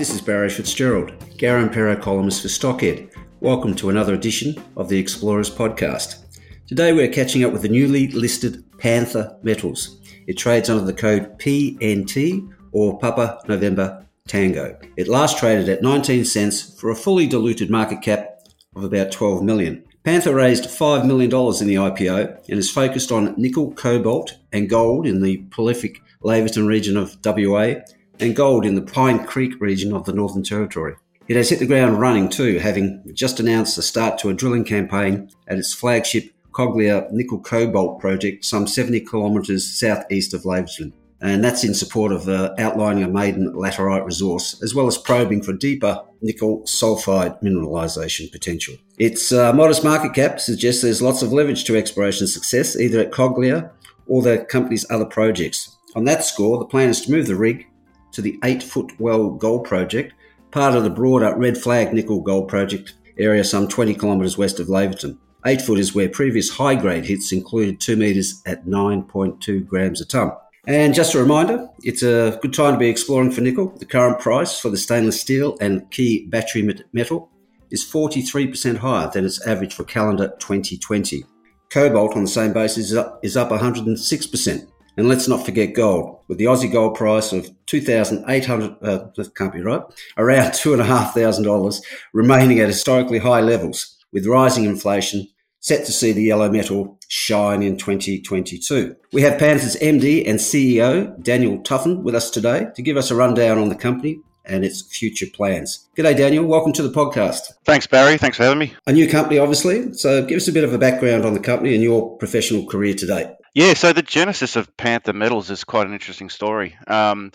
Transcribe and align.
This 0.00 0.14
is 0.14 0.22
Barry 0.22 0.48
Fitzgerald, 0.48 1.10
Garimpeiro 1.36 2.00
columnist 2.00 2.40
for 2.40 2.48
Stockhead. 2.48 3.12
Welcome 3.40 3.74
to 3.74 3.90
another 3.90 4.14
edition 4.14 4.54
of 4.74 4.88
the 4.88 4.98
Explorers 4.98 5.50
podcast. 5.50 6.24
Today 6.66 6.94
we're 6.94 7.12
catching 7.12 7.44
up 7.44 7.52
with 7.52 7.60
the 7.60 7.68
newly 7.68 8.08
listed 8.08 8.64
Panther 8.78 9.36
Metals. 9.42 10.00
It 10.26 10.38
trades 10.38 10.70
under 10.70 10.86
the 10.86 10.94
code 10.94 11.38
PNT 11.38 12.50
or 12.72 12.98
Papa 12.98 13.42
November 13.46 14.06
Tango. 14.26 14.78
It 14.96 15.06
last 15.06 15.36
traded 15.36 15.68
at 15.68 15.82
19 15.82 16.24
cents 16.24 16.80
for 16.80 16.88
a 16.88 16.96
fully 16.96 17.26
diluted 17.26 17.68
market 17.68 18.00
cap 18.00 18.40
of 18.74 18.84
about 18.84 19.12
12 19.12 19.42
million. 19.42 19.84
Panther 20.02 20.34
raised 20.34 20.64
$5 20.64 21.04
million 21.04 21.30
in 21.30 21.66
the 21.66 21.74
IPO 21.74 22.48
and 22.48 22.58
is 22.58 22.70
focused 22.70 23.12
on 23.12 23.34
nickel, 23.36 23.72
cobalt, 23.72 24.38
and 24.50 24.70
gold 24.70 25.06
in 25.06 25.20
the 25.20 25.42
prolific 25.50 26.00
Laverton 26.24 26.66
region 26.66 26.96
of 26.96 27.18
WA 27.22 27.74
and 28.20 28.36
gold 28.36 28.66
in 28.66 28.74
the 28.74 28.82
Pine 28.82 29.24
Creek 29.24 29.60
region 29.60 29.92
of 29.92 30.04
the 30.04 30.12
Northern 30.12 30.42
Territory. 30.42 30.94
It 31.28 31.36
has 31.36 31.48
hit 31.48 31.58
the 31.58 31.66
ground 31.66 32.00
running 32.00 32.28
too, 32.28 32.58
having 32.58 33.02
just 33.14 33.40
announced 33.40 33.76
the 33.76 33.82
start 33.82 34.18
to 34.18 34.30
a 34.30 34.34
drilling 34.34 34.64
campaign 34.64 35.30
at 35.48 35.58
its 35.58 35.72
flagship 35.72 36.30
Coglia 36.52 37.10
nickel 37.12 37.40
cobalt 37.40 38.00
project, 38.00 38.44
some 38.44 38.66
70 38.66 39.00
kilometres 39.00 39.78
southeast 39.78 40.34
of 40.34 40.42
Laverton. 40.42 40.92
And 41.22 41.44
that's 41.44 41.64
in 41.64 41.74
support 41.74 42.12
of 42.12 42.28
uh, 42.28 42.54
outlining 42.58 43.04
a 43.04 43.08
maiden 43.08 43.52
laterite 43.52 44.06
resource, 44.06 44.60
as 44.62 44.74
well 44.74 44.86
as 44.86 44.96
probing 44.96 45.42
for 45.42 45.52
deeper 45.52 46.00
nickel 46.22 46.62
sulfide 46.62 47.40
mineralisation 47.42 48.32
potential. 48.32 48.74
Its 48.98 49.30
uh, 49.30 49.52
modest 49.52 49.84
market 49.84 50.14
cap 50.14 50.40
suggests 50.40 50.82
there's 50.82 51.02
lots 51.02 51.22
of 51.22 51.32
leverage 51.32 51.64
to 51.64 51.76
exploration 51.76 52.26
success, 52.26 52.74
either 52.74 53.00
at 53.00 53.12
Coglia 53.12 53.70
or 54.06 54.22
the 54.22 54.38
company's 54.48 54.86
other 54.90 55.04
projects. 55.04 55.76
On 55.94 56.04
that 56.04 56.24
score, 56.24 56.58
the 56.58 56.64
plan 56.64 56.88
is 56.88 57.02
to 57.02 57.10
move 57.12 57.26
the 57.26 57.36
rig 57.36 57.66
to 58.12 58.22
the 58.22 58.38
Eight 58.44 58.62
Foot 58.62 58.98
Well 59.00 59.30
Gold 59.30 59.64
Project, 59.64 60.14
part 60.50 60.74
of 60.74 60.84
the 60.84 60.90
broader 60.90 61.34
Red 61.36 61.56
Flag 61.56 61.92
Nickel 61.92 62.20
Gold 62.20 62.48
Project 62.48 62.94
area 63.18 63.44
some 63.44 63.68
20 63.68 63.94
kilometres 63.94 64.38
west 64.38 64.60
of 64.60 64.68
Laverton. 64.68 65.18
Eight 65.46 65.62
foot 65.62 65.78
is 65.78 65.94
where 65.94 66.08
previous 66.08 66.50
high 66.50 66.74
grade 66.74 67.04
hits 67.06 67.32
included 67.32 67.80
2 67.80 67.96
metres 67.96 68.42
at 68.46 68.66
9.2 68.66 69.66
grams 69.66 70.00
a 70.00 70.06
tonne. 70.06 70.32
And 70.66 70.92
just 70.94 71.14
a 71.14 71.18
reminder, 71.18 71.68
it's 71.82 72.02
a 72.02 72.38
good 72.42 72.52
time 72.52 72.74
to 72.74 72.78
be 72.78 72.88
exploring 72.88 73.30
for 73.30 73.40
nickel. 73.40 73.74
The 73.78 73.86
current 73.86 74.20
price 74.20 74.60
for 74.60 74.68
the 74.68 74.76
stainless 74.76 75.20
steel 75.20 75.56
and 75.60 75.90
key 75.90 76.26
battery 76.26 76.68
metal 76.92 77.30
is 77.70 77.84
43% 77.84 78.78
higher 78.78 79.10
than 79.10 79.24
its 79.24 79.44
average 79.46 79.72
for 79.72 79.84
calendar 79.84 80.34
2020. 80.38 81.24
Cobalt 81.70 82.16
on 82.16 82.24
the 82.24 82.28
same 82.28 82.52
basis 82.52 82.90
is 82.90 82.96
up, 82.96 83.20
is 83.22 83.36
up 83.36 83.50
106%. 83.50 84.68
And 85.00 85.08
let's 85.08 85.26
not 85.26 85.46
forget 85.46 85.72
gold, 85.72 86.18
with 86.28 86.36
the 86.36 86.44
Aussie 86.44 86.70
gold 86.70 86.94
price 86.94 87.32
of 87.32 87.48
2,800, 87.64 88.76
uh, 88.82 89.08
that 89.16 89.34
can't 89.34 89.50
be 89.50 89.62
right, 89.62 89.80
around 90.18 90.50
$2,500 90.50 91.82
remaining 92.12 92.60
at 92.60 92.68
historically 92.68 93.18
high 93.18 93.40
levels, 93.40 93.96
with 94.12 94.26
rising 94.26 94.64
inflation 94.64 95.26
set 95.60 95.86
to 95.86 95.92
see 95.92 96.12
the 96.12 96.22
yellow 96.22 96.50
metal 96.50 96.98
shine 97.08 97.62
in 97.62 97.78
2022. 97.78 98.94
We 99.14 99.22
have 99.22 99.38
Panther's 99.38 99.74
MD 99.76 100.28
and 100.28 100.38
CEO, 100.38 101.18
Daniel 101.22 101.56
Tuffin, 101.60 102.02
with 102.02 102.14
us 102.14 102.28
today 102.28 102.66
to 102.76 102.82
give 102.82 102.98
us 102.98 103.10
a 103.10 103.16
rundown 103.16 103.56
on 103.56 103.70
the 103.70 103.74
company 103.74 104.20
and 104.44 104.66
its 104.66 104.82
future 104.82 105.28
plans. 105.32 105.88
G'day, 105.96 106.14
Daniel. 106.14 106.44
Welcome 106.44 106.74
to 106.74 106.82
the 106.82 106.92
podcast. 106.92 107.40
Thanks, 107.64 107.86
Barry. 107.86 108.18
Thanks 108.18 108.36
for 108.36 108.42
having 108.42 108.58
me. 108.58 108.74
A 108.86 108.92
new 108.92 109.08
company, 109.08 109.38
obviously. 109.38 109.94
So 109.94 110.26
give 110.26 110.36
us 110.36 110.48
a 110.48 110.52
bit 110.52 110.64
of 110.64 110.74
a 110.74 110.78
background 110.78 111.24
on 111.24 111.32
the 111.32 111.40
company 111.40 111.72
and 111.72 111.82
your 111.82 112.18
professional 112.18 112.66
career 112.66 112.92
to 112.92 113.06
date. 113.06 113.28
Yeah, 113.52 113.74
so 113.74 113.92
the 113.92 114.02
genesis 114.02 114.54
of 114.54 114.76
Panther 114.76 115.12
Metals 115.12 115.50
is 115.50 115.64
quite 115.64 115.88
an 115.88 115.92
interesting 115.92 116.30
story. 116.30 116.76
Um, 116.86 117.32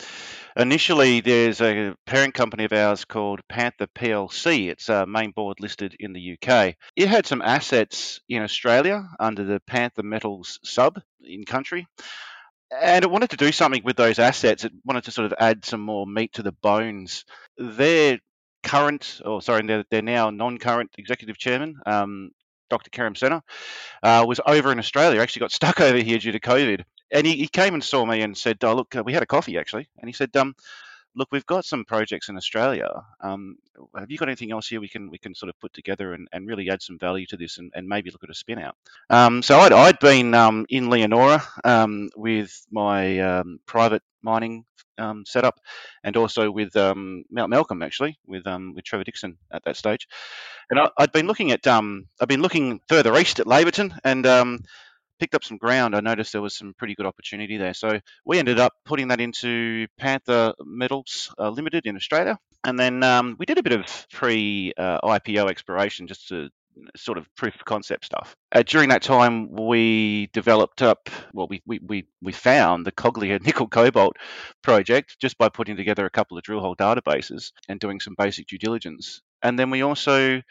initially, 0.56 1.20
there's 1.20 1.60
a 1.60 1.94
parent 2.06 2.34
company 2.34 2.64
of 2.64 2.72
ours 2.72 3.04
called 3.04 3.42
Panther 3.50 3.88
PLC. 3.88 4.70
It's 4.70 4.88
a 4.88 5.06
main 5.06 5.32
board 5.32 5.60
listed 5.60 5.94
in 6.00 6.14
the 6.14 6.38
UK. 6.38 6.76
It 6.96 7.10
had 7.10 7.26
some 7.26 7.42
assets 7.42 8.22
in 8.30 8.44
Australia 8.44 9.04
under 9.20 9.44
the 9.44 9.60
Panther 9.60 10.04
Metals 10.04 10.58
sub 10.64 11.02
in 11.22 11.44
country. 11.44 11.86
And 12.72 13.04
it 13.04 13.12
wanted 13.12 13.32
to 13.32 13.38
do 13.38 13.52
something 13.52 13.84
with 13.84 13.98
those 13.98 14.18
assets. 14.18 14.64
It 14.64 14.72
wanted 14.86 15.04
to 15.06 15.12
sort 15.12 15.26
of 15.26 15.34
add 15.38 15.66
some 15.66 15.82
more 15.82 16.08
meat 16.08 16.32
to 16.34 16.44
the 16.44 16.54
bones. 16.54 17.26
Their 17.58 18.20
current, 18.64 19.20
or 19.26 19.42
sorry, 19.42 19.84
they're, 19.92 20.02
now 20.02 20.30
non-current 20.30 20.92
executive 20.98 21.38
chairman, 21.38 21.76
um, 21.86 22.32
Dr. 22.70 22.90
Kerim 22.90 23.14
Sener, 23.14 23.42
uh, 24.04 24.26
was 24.28 24.40
over 24.46 24.72
in 24.72 24.80
Australia. 24.80 25.22
Actually, 25.22 25.42
got 25.42 25.52
stuck 25.52 25.80
over 25.88 25.98
here 25.98 26.18
due 26.18 26.32
to 26.32 26.40
COVID, 26.40 26.84
and 27.12 27.28
he, 27.28 27.36
he 27.38 27.48
came 27.48 27.74
and 27.74 27.84
saw 27.84 28.06
me 28.06 28.22
and 28.22 28.38
said, 28.38 28.58
"Oh, 28.64 28.76
look, 28.76 28.96
uh, 28.96 29.04
we 29.04 29.14
had 29.14 29.24
a 29.24 29.28
coffee 29.28 29.58
actually," 29.58 29.88
and 30.00 30.08
he 30.08 30.14
said, 30.14 30.36
um, 30.36 30.56
"Look, 31.16 31.30
we've 31.32 31.46
got 31.46 31.66
some 31.66 31.86
projects 31.86 32.30
in 32.30 32.38
Australia. 32.38 32.90
Um, 33.22 33.58
have 33.98 34.12
you 34.12 34.18
got 34.18 34.30
anything 34.30 34.52
else 34.52 34.68
here 34.68 34.82
we 34.82 34.88
can 34.88 35.10
we 35.10 35.18
can 35.18 35.36
sort 35.36 35.50
of 35.50 35.60
put 35.60 35.74
together 35.74 36.14
and, 36.14 36.28
and 36.32 36.48
really 36.48 36.70
add 36.70 36.82
some 36.82 37.00
value 37.00 37.26
to 37.28 37.38
this 37.38 37.58
and, 37.58 37.72
and 37.76 37.88
maybe 37.88 38.12
look 38.12 38.24
at 38.24 38.30
a 38.30 38.34
spin 38.34 38.60
out?" 38.60 38.76
Um, 39.10 39.42
so 39.42 39.60
I'd, 39.60 39.74
I'd 39.74 40.00
been 40.00 40.34
um, 40.34 40.66
in 40.70 40.90
Leonora 40.90 41.44
um, 41.64 42.10
with 42.16 42.66
my 42.72 43.20
um, 43.20 43.60
private 43.66 44.04
mining 44.22 44.66
um, 44.98 45.24
setup, 45.26 45.60
and 46.04 46.18
also 46.18 46.52
with 46.52 46.76
Mount 46.76 47.50
Malcolm 47.50 47.84
actually 47.84 48.18
with 48.26 48.44
with 48.46 48.84
Trevor 48.84 49.04
Dixon 49.04 49.38
at 49.52 49.64
that 49.64 49.78
stage. 49.78 50.08
And 50.70 50.80
I, 50.80 50.90
had 50.98 51.12
been 51.12 51.28
looking 51.28 51.52
at 51.52 51.66
I've 51.68 52.28
been 52.28 52.42
looking 52.42 52.80
further 52.90 53.16
east 53.18 53.40
at 53.40 53.46
Laverton 53.46 53.98
and 54.04 54.26
picked 55.20 55.36
up 55.36 55.44
some 55.44 55.58
ground. 55.58 55.96
I 55.96 56.00
noticed 56.02 56.34
there 56.34 56.42
was 56.42 56.56
some 56.56 56.74
pretty 56.78 56.96
good 56.96 57.06
opportunity 57.06 57.58
there, 57.58 57.74
so 57.74 58.00
we 58.26 58.40
ended 58.40 58.60
up 58.60 58.74
putting 58.86 59.10
that 59.10 59.22
into 59.22 59.88
Panther 59.98 60.54
Metals 60.64 61.34
uh, 61.40 61.50
Limited 61.50 61.86
in 61.86 61.96
Australia, 61.96 62.38
and 62.64 62.80
then 62.80 63.04
um, 63.04 63.36
we 63.40 63.46
did 63.46 63.58
a 63.58 63.64
bit 63.64 63.74
of 63.74 64.08
pre 64.12 64.74
uh, 64.78 65.00
IPO 65.02 65.50
exploration 65.50 66.08
just 66.08 66.28
to 66.30 66.50
sort 66.96 67.18
of 67.18 67.28
proof 67.36 67.56
of 67.56 67.66
concept 67.66 68.06
stuff. 68.06 68.36
Uh, 68.52 68.64
during 68.64 68.90
that 68.90 69.02
time, 69.02 69.52
we 69.52 70.30
developed 70.34 70.82
up, 70.82 71.10
well, 71.34 71.48
we, 71.48 71.62
we, 71.66 71.80
we, 71.80 72.08
we 72.22 72.32
found 72.32 72.86
the 72.86 72.92
Coglia 72.92 73.42
nickel 73.46 73.68
cobalt 73.68 74.18
project 74.62 75.18
just 75.20 75.38
by 75.38 75.50
putting 75.50 75.78
together 75.78 76.06
a 76.06 76.10
couple 76.10 76.38
of 76.38 76.44
drill 76.44 76.62
hole 76.62 76.76
databases 76.76 77.52
and 77.70 77.80
doing 77.80 78.00
some 78.00 78.16
basic 78.18 78.48
due 78.48 78.58
diligence. 78.58 79.22
And 79.46 79.60
then 79.60 79.70
we 79.70 79.84
also 79.84 80.42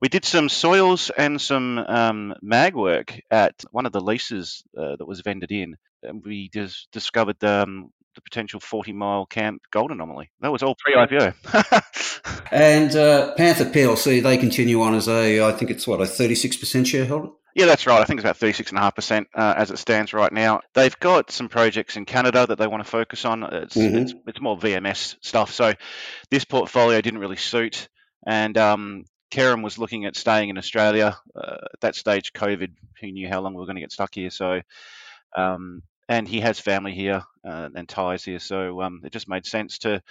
we 0.00 0.08
did 0.08 0.24
some 0.24 0.48
soils 0.48 1.10
and 1.10 1.40
some 1.40 1.78
um, 1.78 2.34
mag 2.42 2.74
work 2.74 3.18
at 3.30 3.54
one 3.70 3.86
of 3.86 3.92
the 3.92 4.00
leases 4.00 4.62
uh, 4.76 4.96
that 4.96 5.06
was 5.06 5.22
vended 5.22 5.50
in. 5.50 5.76
And 6.02 6.22
we 6.22 6.50
just 6.52 6.88
discovered 6.92 7.42
um, 7.42 7.90
the 8.14 8.20
potential 8.20 8.60
40 8.60 8.92
mile 8.92 9.24
camp 9.24 9.62
gold 9.70 9.90
anomaly. 9.90 10.30
That 10.40 10.52
was 10.52 10.62
all 10.62 10.76
pre 10.78 10.94
IPO. 10.94 12.44
and 12.52 12.94
uh, 12.94 13.34
Panther 13.34 13.64
PLC, 13.64 14.22
they 14.22 14.36
continue 14.36 14.82
on 14.82 14.94
as 14.94 15.08
a, 15.08 15.46
I 15.46 15.52
think 15.52 15.70
it's 15.70 15.86
what, 15.86 16.00
a 16.00 16.04
36% 16.04 16.86
shareholder? 16.86 17.30
Yeah, 17.54 17.64
that's 17.64 17.86
right. 17.86 18.02
I 18.02 18.04
think 18.04 18.20
it's 18.20 18.24
about 18.24 18.38
36.5% 18.38 19.26
uh, 19.34 19.54
as 19.56 19.70
it 19.70 19.78
stands 19.78 20.12
right 20.12 20.30
now. 20.30 20.60
They've 20.74 20.98
got 21.00 21.30
some 21.30 21.48
projects 21.48 21.96
in 21.96 22.04
Canada 22.04 22.46
that 22.46 22.58
they 22.58 22.66
want 22.66 22.84
to 22.84 22.90
focus 22.90 23.24
on. 23.24 23.42
It's, 23.44 23.74
mm-hmm. 23.74 23.96
it's, 23.96 24.14
it's, 24.26 24.40
more 24.42 24.58
VMS 24.58 25.16
stuff. 25.22 25.52
So 25.52 25.72
this 26.30 26.44
portfolio 26.44 27.00
didn't 27.00 27.20
really 27.20 27.36
suit. 27.36 27.88
And 28.26 28.58
um, 28.58 29.04
Kerim 29.30 29.62
was 29.62 29.78
looking 29.78 30.04
at 30.04 30.16
staying 30.16 30.48
in 30.50 30.58
Australia. 30.58 31.16
Uh, 31.34 31.56
at 31.72 31.80
that 31.80 31.94
stage, 31.94 32.32
COVID, 32.32 32.72
who 33.00 33.12
knew 33.12 33.28
how 33.28 33.40
long 33.40 33.54
we 33.54 33.60
were 33.60 33.66
going 33.66 33.76
to 33.76 33.82
get 33.82 33.92
stuck 33.92 34.14
here. 34.14 34.30
So 34.30 34.60
um, 35.36 35.82
and 36.08 36.26
he 36.26 36.40
has 36.40 36.58
family 36.58 36.92
here 36.92 37.22
uh, 37.44 37.68
and 37.74 37.88
ties 37.88 38.24
here, 38.24 38.38
so 38.38 38.80
um, 38.82 39.00
it 39.04 39.12
just 39.12 39.28
made 39.28 39.46
sense 39.46 39.78
to 39.78 40.02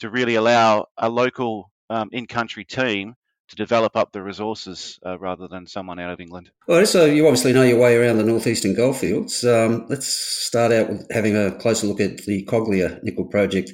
to 0.00 0.10
really 0.10 0.34
allow 0.36 0.86
a 0.96 1.08
local 1.08 1.70
um, 1.90 2.08
in-country 2.12 2.64
team 2.64 3.14
to 3.48 3.56
develop 3.56 3.96
up 3.96 4.12
the 4.12 4.22
resources 4.22 4.98
uh, 5.04 5.18
rather 5.18 5.46
than 5.46 5.66
someone 5.66 5.98
out 5.98 6.10
of 6.10 6.20
England. 6.20 6.50
Well, 6.66 6.86
so 6.86 7.04
you 7.04 7.26
obviously 7.26 7.52
know 7.52 7.62
your 7.62 7.78
way 7.78 7.96
around 7.96 8.16
the 8.16 8.24
northeastern 8.24 8.74
goldfields. 8.74 9.44
Um, 9.44 9.84
let's 9.88 10.06
start 10.06 10.72
out 10.72 10.88
with 10.88 11.06
having 11.10 11.36
a 11.36 11.52
closer 11.58 11.86
look 11.86 12.00
at 12.00 12.18
the 12.18 12.46
Coglia 12.46 13.02
nickel 13.02 13.26
project. 13.26 13.72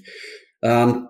Um, 0.64 1.08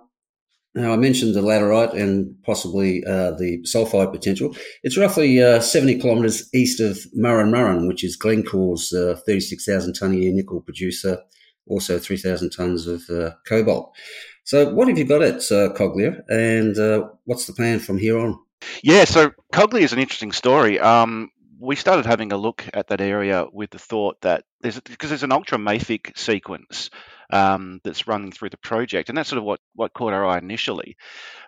now, 0.74 0.92
I 0.92 0.96
mentioned 0.96 1.34
the 1.34 1.40
laterite 1.40 1.94
and 1.94 2.36
possibly 2.44 3.04
uh, 3.04 3.32
the 3.32 3.62
sulfide 3.62 4.12
potential. 4.12 4.54
It's 4.82 4.98
roughly 4.98 5.42
uh, 5.42 5.60
70 5.60 5.98
kilometres 5.98 6.48
east 6.54 6.78
of 6.80 6.98
Murrin 7.16 7.50
Murrin, 7.50 7.88
which 7.88 8.04
is 8.04 8.16
Glencore's 8.16 8.92
uh, 8.92 9.18
36,000 9.26 9.94
tonne 9.94 10.12
a 10.12 10.16
year 10.16 10.32
nickel 10.32 10.60
producer, 10.60 11.18
also 11.66 11.98
3,000 11.98 12.50
tonnes 12.50 12.86
of 12.86 13.08
uh, 13.10 13.34
cobalt. 13.46 13.96
So, 14.44 14.72
what 14.72 14.88
have 14.88 14.98
you 14.98 15.04
got 15.04 15.22
at 15.22 15.36
uh, 15.50 15.72
Coglia, 15.74 16.22
and 16.28 16.78
uh, 16.78 17.08
what's 17.24 17.46
the 17.46 17.54
plan 17.54 17.80
from 17.80 17.98
here 17.98 18.18
on? 18.18 18.38
Yeah, 18.82 19.04
so 19.04 19.32
Coglia 19.52 19.82
is 19.82 19.92
an 19.92 19.98
interesting 19.98 20.32
story. 20.32 20.78
Um, 20.78 21.30
we 21.58 21.76
started 21.76 22.06
having 22.06 22.32
a 22.32 22.36
look 22.36 22.64
at 22.72 22.88
that 22.88 23.00
area 23.00 23.46
with 23.52 23.70
the 23.70 23.78
thought 23.78 24.20
that 24.20 24.44
there's 24.60 24.78
because 24.80 25.10
there's 25.10 25.22
an 25.22 25.30
ultramafic 25.30 26.16
sequence 26.16 26.90
um, 27.30 27.80
that's 27.84 28.06
running 28.06 28.32
through 28.32 28.50
the 28.50 28.58
project, 28.58 29.08
and 29.08 29.18
that's 29.18 29.28
sort 29.28 29.38
of 29.38 29.44
what 29.44 29.60
what 29.74 29.92
caught 29.92 30.12
our 30.12 30.26
eye 30.26 30.38
initially. 30.38 30.96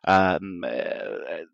Um, 0.06 0.64
uh, 0.66 1.44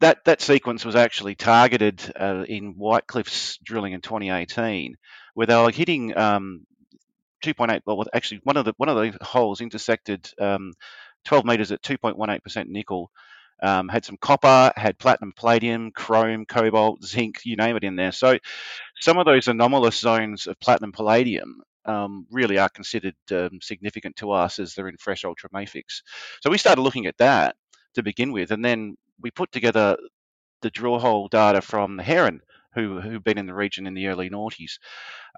that 0.00 0.24
that 0.24 0.40
sequence 0.40 0.84
was 0.84 0.96
actually 0.96 1.34
targeted 1.34 2.00
uh, 2.18 2.44
in 2.48 2.74
Whitecliff's 2.74 3.58
drilling 3.58 3.92
in 3.92 4.00
2018, 4.00 4.96
where 5.34 5.46
they 5.46 5.56
were 5.56 5.70
hitting 5.70 6.16
um, 6.16 6.66
2.8. 7.44 7.82
Well, 7.86 8.04
actually, 8.12 8.40
one 8.44 8.56
of 8.56 8.64
the 8.64 8.74
one 8.76 8.88
of 8.88 8.96
the 8.96 9.16
holes 9.24 9.60
intersected 9.60 10.28
um, 10.40 10.72
12 11.24 11.44
meters 11.44 11.72
at 11.72 11.82
2.18% 11.82 12.66
nickel. 12.68 13.10
Um, 13.64 13.88
had 13.88 14.04
some 14.04 14.16
copper, 14.16 14.72
had 14.74 14.98
platinum, 14.98 15.32
palladium, 15.36 15.92
chrome, 15.92 16.46
cobalt, 16.46 17.04
zinc, 17.04 17.42
you 17.44 17.54
name 17.54 17.76
it 17.76 17.84
in 17.84 17.94
there. 17.94 18.10
So, 18.10 18.38
some 18.98 19.18
of 19.18 19.24
those 19.24 19.46
anomalous 19.46 20.00
zones 20.00 20.48
of 20.48 20.58
platinum, 20.58 20.90
palladium 20.90 21.62
um, 21.84 22.26
really 22.30 22.58
are 22.58 22.68
considered 22.68 23.16
um, 23.30 23.58
significant 23.60 24.16
to 24.16 24.30
us 24.32 24.58
as 24.58 24.74
they're 24.74 24.88
in 24.88 24.96
fresh 24.98 25.24
ultramafics. 25.24 26.02
So 26.42 26.50
we 26.50 26.58
started 26.58 26.82
looking 26.82 27.06
at 27.06 27.18
that 27.18 27.56
to 27.94 28.02
begin 28.02 28.32
with, 28.32 28.50
and 28.50 28.64
then 28.64 28.96
we 29.20 29.30
put 29.30 29.52
together 29.52 29.96
the 30.62 30.70
drill 30.70 30.98
hole 30.98 31.28
data 31.28 31.60
from 31.60 31.96
the 31.96 32.02
Heron, 32.02 32.40
who 32.74 33.00
who've 33.00 33.24
been 33.24 33.38
in 33.38 33.46
the 33.46 33.54
region 33.54 33.86
in 33.86 33.94
the 33.94 34.06
early 34.06 34.30
noughties. 34.30 34.78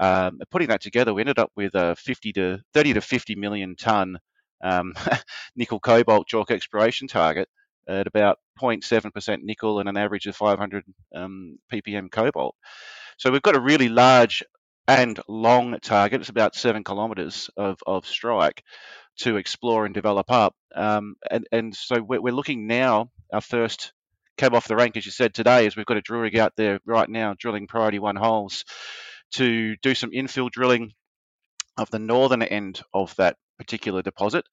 Um, 0.01 0.41
putting 0.51 0.69
that 0.69 0.83
together, 0.83 1.15
we 1.15 1.23
ended 1.23 1.39
up 1.39 1.51
with 1.57 1.75
a 1.75 1.97
50 1.97 2.33
to 2.35 2.61
30 2.75 2.95
to 2.95 3.01
50 3.01 3.35
million 3.37 3.77
ton 3.77 4.19
um, 4.63 4.95
nickel 5.57 5.81
cobalt 5.81 6.29
JORC 6.29 6.51
exploration 6.51 7.09
target 7.09 7.49
at 7.87 8.07
about 8.07 8.39
0.7% 8.61 9.43
nickel 9.43 9.79
and 9.79 9.89
an 9.89 9.97
average 9.97 10.27
of 10.27 10.37
500 10.37 10.85
um, 11.15 11.59
ppm 11.73 12.11
cobalt. 12.11 12.55
So 13.19 13.31
we've 13.31 13.43
got 13.43 13.57
a 13.57 13.61
really 13.61 13.89
large 13.89 14.43
and 14.87 15.19
long 15.29 15.79
target. 15.81 16.21
It's 16.21 16.31
about 16.31 16.55
seven 16.55 16.85
kilometres 16.85 17.51
of, 17.57 17.79
of 17.87 18.07
strike 18.07 18.63
to 19.19 19.37
explore 19.37 19.85
and 19.85 19.95
develop 19.95 20.31
up. 20.31 20.55
Um, 20.75 21.17
and, 21.31 21.47
and 21.53 21.75
so 21.75 22.03
we're, 22.03 22.21
we're 22.21 22.35
looking 22.35 22.67
now, 22.67 23.11
our 23.33 23.41
first 23.41 23.93
cab 24.37 24.55
off 24.55 24.69
the 24.69 24.77
rank, 24.77 24.97
as 24.97 25.07
you 25.07 25.13
said 25.13 25.35
today, 25.35 25.67
is 25.67 25.77
we've 25.77 25.87
got 25.87 25.97
a 25.97 26.03
drill 26.03 26.23
rig 26.23 26.37
out 26.37 26.55
there 26.57 26.81
right 26.85 27.09
now 27.09 27.35
drilling 27.39 27.67
priority 27.67 27.99
one 27.99 28.17
holes 28.17 28.65
to 29.33 29.77
do 29.83 29.95
some 29.95 30.11
infill 30.11 30.51
drilling 30.51 30.93
of 31.77 31.91
the 31.91 31.99
northern 31.99 32.43
end 32.43 32.83
of 32.93 33.15
that 33.17 33.37
particular 33.59 34.03
deposit 34.03 34.45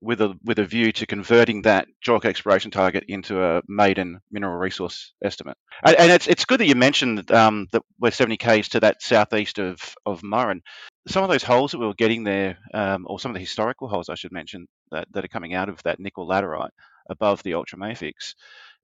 with 0.00 0.20
a 0.20 0.34
with 0.42 0.58
a 0.58 0.64
view 0.64 0.92
to 0.92 1.06
converting 1.06 1.62
that 1.62 1.86
JORC 2.04 2.24
exploration 2.24 2.70
target 2.70 3.04
into 3.08 3.42
a 3.42 3.62
maiden 3.68 4.20
mineral 4.30 4.56
resource 4.56 5.12
estimate. 5.22 5.56
And, 5.82 5.96
and 5.96 6.12
it's 6.12 6.26
it's 6.26 6.44
good 6.44 6.60
that 6.60 6.66
you 6.66 6.74
mentioned 6.74 7.30
um, 7.30 7.68
that 7.72 7.82
we're 7.98 8.10
70 8.10 8.36
k's 8.38 8.68
to 8.70 8.80
that 8.80 9.02
southeast 9.02 9.58
of 9.58 9.78
of 10.06 10.22
Murrin. 10.22 10.60
Some 11.08 11.22
of 11.22 11.30
those 11.30 11.42
holes 11.42 11.72
that 11.72 11.78
we 11.78 11.86
were 11.86 11.94
getting 11.94 12.24
there, 12.24 12.58
um, 12.72 13.06
or 13.08 13.18
some 13.18 13.30
of 13.30 13.34
the 13.34 13.40
historical 13.40 13.88
holes 13.88 14.08
I 14.08 14.14
should 14.14 14.32
mention 14.32 14.68
that, 14.90 15.08
that 15.12 15.24
are 15.24 15.28
coming 15.28 15.54
out 15.54 15.68
of 15.68 15.82
that 15.82 15.98
nickel 15.98 16.28
laterite 16.28 16.70
above 17.08 17.42
the 17.42 17.52
ultramafics, 17.52 18.34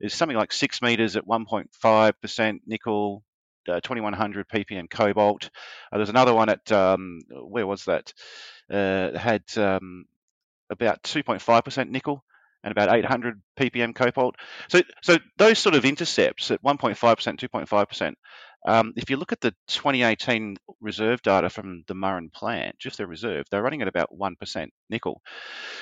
is 0.01 0.15
something 0.15 0.37
like 0.37 0.53
six 0.53 0.81
meters 0.83 1.17
at 1.17 1.27
1.5% 1.27 2.61
nickel, 2.67 3.23
uh, 3.69 3.81
2100 3.81 4.49
ppm 4.49 4.89
cobalt. 4.91 5.51
Uh, 5.93 5.99
there's 5.99 6.09
another 6.09 6.35
one 6.35 6.49
at 6.49 6.73
um, 6.73 7.21
where 7.31 7.67
was 7.67 7.85
that? 7.85 8.13
Uh, 8.71 9.17
had 9.17 9.45
um, 9.59 10.07
about 10.71 11.03
2.5% 11.03 11.91
nickel 11.91 12.25
and 12.65 12.73
about 12.73 12.95
800 12.95 13.41
ppm 13.59 13.95
cobalt. 13.95 14.35
So, 14.69 14.83
so 15.03 15.19
those 15.39 15.59
sort 15.59 15.75
of 15.75 15.85
intercepts 15.85 16.51
at 16.51 16.63
1.5%, 16.63 16.97
2.5%. 16.97 18.15
Um, 18.67 18.93
if 18.97 19.09
you 19.11 19.17
look 19.17 19.31
at 19.31 19.41
the 19.41 19.53
2018 19.69 20.57
reserve 20.81 21.23
data 21.23 21.49
from 21.49 21.85
the 21.87 21.95
Murrin 21.95 22.33
plant, 22.33 22.77
just 22.79 22.99
their 22.99 23.07
reserve, 23.07 23.45
they're 23.51 23.63
running 23.63 23.83
at 23.83 23.89
about 23.89 24.09
1% 24.11 24.67
nickel. 24.91 25.21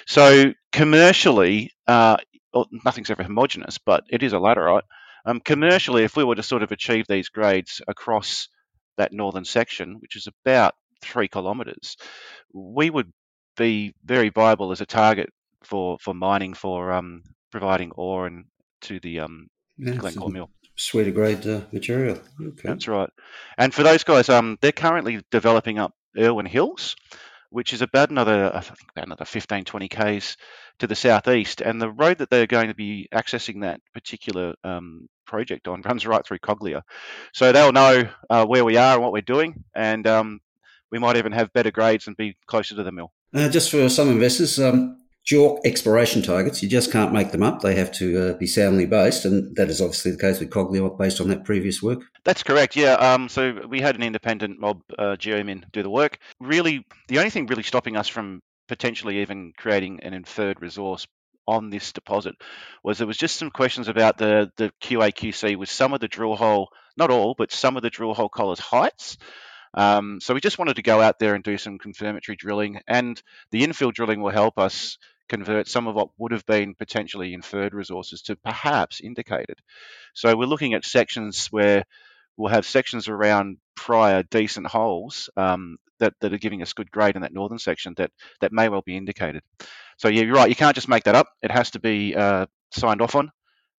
So 0.07 0.53
commercially, 0.73 1.71
uh, 1.87 2.19
well, 2.53 2.69
nothing's 2.85 3.11
ever 3.11 3.23
homogenous, 3.23 3.79
but 3.79 4.05
it 4.11 4.23
is 4.23 4.35
a 4.35 4.37
laterite. 4.37 4.83
Um, 5.25 5.41
commercially, 5.41 6.05
if 6.05 6.17
we 6.17 6.25
were 6.25 6.35
to 6.35 6.43
sort 6.43 6.63
of 6.63 6.73
achieve 6.73 7.07
these 7.09 7.31
grades 7.31 7.81
across 7.89 8.49
that 8.99 9.13
northern 9.13 9.47
section, 9.47 9.97
which 10.01 10.17
is 10.17 10.29
about 10.45 10.75
three 11.03 11.29
kilometres, 11.29 11.97
we 12.53 12.91
would 12.91 13.11
be 13.57 13.95
very 14.05 14.31
viable 14.31 14.73
as 14.73 14.81
a 14.81 14.87
target 14.87 15.31
for 15.63 15.99
for 16.01 16.15
mining 16.15 16.55
for 16.55 16.93
um, 16.93 17.23
providing 17.51 17.93
ore 17.93 18.27
and 18.27 18.45
to 18.83 19.01
the 19.01 19.21
um, 19.21 19.49
yeah, 19.79 19.95
Glencore 19.95 20.31
mill. 20.31 20.51
Sweeter 20.77 21.13
grade 21.13 21.47
uh, 21.47 21.61
material. 21.73 22.19
Okay. 22.41 22.69
That's 22.69 22.89
right. 22.89 23.11
And 23.57 23.73
for 23.73 23.83
those 23.83 24.05
guys, 24.05 24.29
um, 24.29 24.59
they're 24.61 24.73
currently 24.73 25.21
developing 25.31 25.79
up 25.79 25.95
Irwin 26.19 26.47
Hills, 26.47 26.97
which 27.51 27.73
is 27.73 27.81
about 27.81 28.11
another 28.11 28.51
I 28.53 28.61
think 28.61 28.91
about 28.91 29.07
another 29.07 29.25
15, 29.25 29.65
20 29.65 29.89
k's 29.89 30.37
to 30.81 30.87
the 30.87 30.97
southeast. 30.97 31.61
And 31.61 31.81
the 31.81 31.91
road 31.91 32.19
that 32.19 32.31
they're 32.31 32.49
going 32.49 32.69
to 32.69 32.75
be 32.75 33.09
accessing 33.15 33.63
that 33.63 33.81
particular 33.93 34.55
um, 34.65 35.09
project 35.27 35.69
on 35.69 35.83
runs 35.85 36.07
right 36.07 36.27
through 36.27 36.41
Coglia, 36.41 36.83
so 37.33 37.53
they'll 37.53 37.73
know 37.73 38.09
uh, 38.29 38.45
where 38.47 38.65
we 38.65 38.77
are 38.77 38.95
and 38.95 39.03
what 39.03 39.13
we're 39.13 39.23
doing, 39.23 39.63
and 39.75 40.07
um, 40.07 40.41
we 40.91 40.99
might 40.99 41.17
even 41.17 41.33
have 41.33 41.53
better 41.53 41.71
grades 41.71 42.09
and 42.09 42.17
be 42.17 42.37
closer 42.47 42.75
to 42.75 42.83
the 42.83 42.93
mill. 42.93 43.13
Uh, 43.35 43.49
just 43.49 43.71
for 43.71 43.89
some 43.89 44.11
investors, 44.11 44.61
um, 44.61 44.97
JORC 45.27 45.61
exploration 45.65 46.23
targets, 46.23 46.63
you 46.63 46.69
just 46.69 46.93
can't 46.93 47.13
make 47.13 47.33
them 47.33 47.43
up. 47.43 47.63
They 47.63 47.75
have 47.75 47.91
to 47.93 48.31
uh, 48.31 48.33
be 48.35 48.47
soundly 48.47 48.87
based, 48.87 49.25
and 49.25 49.57
that 49.57 49.71
is 49.71 49.81
obviously 49.81 50.13
the 50.13 50.19
case 50.19 50.39
with 50.39 50.51
Coglia 50.51 50.97
based 50.99 51.21
on 51.21 51.29
that 51.29 51.45
previous 51.45 51.83
work. 51.83 52.01
That's 52.25 52.43
correct, 52.43 52.77
yeah. 52.77 52.93
Um, 52.93 53.29
so 53.29 53.67
we 53.69 53.81
had 53.81 53.97
an 53.97 54.03
independent 54.03 54.61
mob 54.61 54.83
uh, 54.99 55.17
geomin 55.19 55.65
do 55.73 55.83
the 55.83 55.91
work. 55.91 56.19
Really, 56.41 56.87
the 57.09 57.19
only 57.19 57.31
thing 57.31 57.47
really 57.47 57.63
stopping 57.63 57.97
us 57.97 58.07
from 58.07 58.41
potentially 58.69 59.21
even 59.21 59.53
creating 59.57 60.01
an 60.03 60.15
inferred 60.15 60.61
resource 60.61 61.07
on 61.47 61.71
this 61.71 61.93
deposit 61.93 62.35
was 62.83 62.99
there 62.99 63.07
was 63.07 63.17
just 63.17 63.37
some 63.37 63.51
questions 63.51 63.89
about 63.89 64.17
the, 64.19 64.51
the 64.57 64.73
QAQC 64.83 65.57
with 65.57 65.69
some 65.69 65.93
of 65.93 66.01
the 66.01 66.09
drill 66.09 66.37
hole, 66.37 66.69
not 66.97 67.11
all, 67.11 67.35
but 67.37 67.53
some 67.53 67.77
of 67.77 67.83
the 67.83 67.91
drill 67.91 68.15
hole 68.15 68.29
collars 68.29 68.61
heights. 68.61 69.19
Um, 69.75 70.21
so 70.21 70.35
we 70.35 70.41
just 70.41 70.59
wanted 70.59 70.77
to 70.77 70.83
go 70.83 71.01
out 71.01 71.19
there 71.19 71.35
and 71.35 71.43
do 71.43 71.59
some 71.59 71.79
confirmatory 71.79 72.37
drilling, 72.37 72.81
and 72.87 73.21
the 73.51 73.63
infill 73.63 73.93
drilling 73.93 74.21
will 74.21 74.31
help 74.31 74.59
us 74.59 74.99
convert 75.29 75.69
some 75.69 75.87
of 75.87 75.95
what 75.95 76.11
would 76.19 76.33
have 76.33 76.47
been 76.47 76.75
potentially 76.75 77.33
inferred 77.33 77.75
resources 77.75 78.23
to 78.23 78.37
perhaps 78.37 79.01
indicated. 79.01 79.59
So 80.13 80.37
we're 80.37 80.47
looking 80.47 80.75
at 80.75 80.85
sections 80.85 81.47
where 81.49 81.85
we'll 82.37 82.53
have 82.53 82.67
sections 82.67 83.09
around 83.09 83.59
prior 83.75 84.23
decent 84.23 84.67
holes 84.67 85.31
um, 85.37 85.79
that, 85.99 86.15
that 86.21 86.33
are 86.33 86.39
giving 86.39 86.63
us 86.63 86.73
good 86.73 86.91
grade 86.91 87.17
in 87.17 87.23
that 87.23 87.33
northern 87.33 87.59
section 87.59 87.95
that, 87.97 88.11
that 88.41 88.53
may 88.53 88.69
well 88.69 88.83
be 88.83 88.97
indicated. 88.97 89.43
So 89.99 90.09
yeah, 90.09 90.23
you're 90.23 90.35
right. 90.35 90.49
You 90.49 90.57
can't 90.57 90.75
just 90.75 90.89
make 90.89 91.05
that 91.05 91.15
up. 91.15 91.29
It 91.43 91.51
has 91.51 91.71
to 91.73 91.81
be 91.81 92.15
uh, 92.15 92.47
signed 92.73 93.01
off 93.01 93.15
on. 93.15 93.31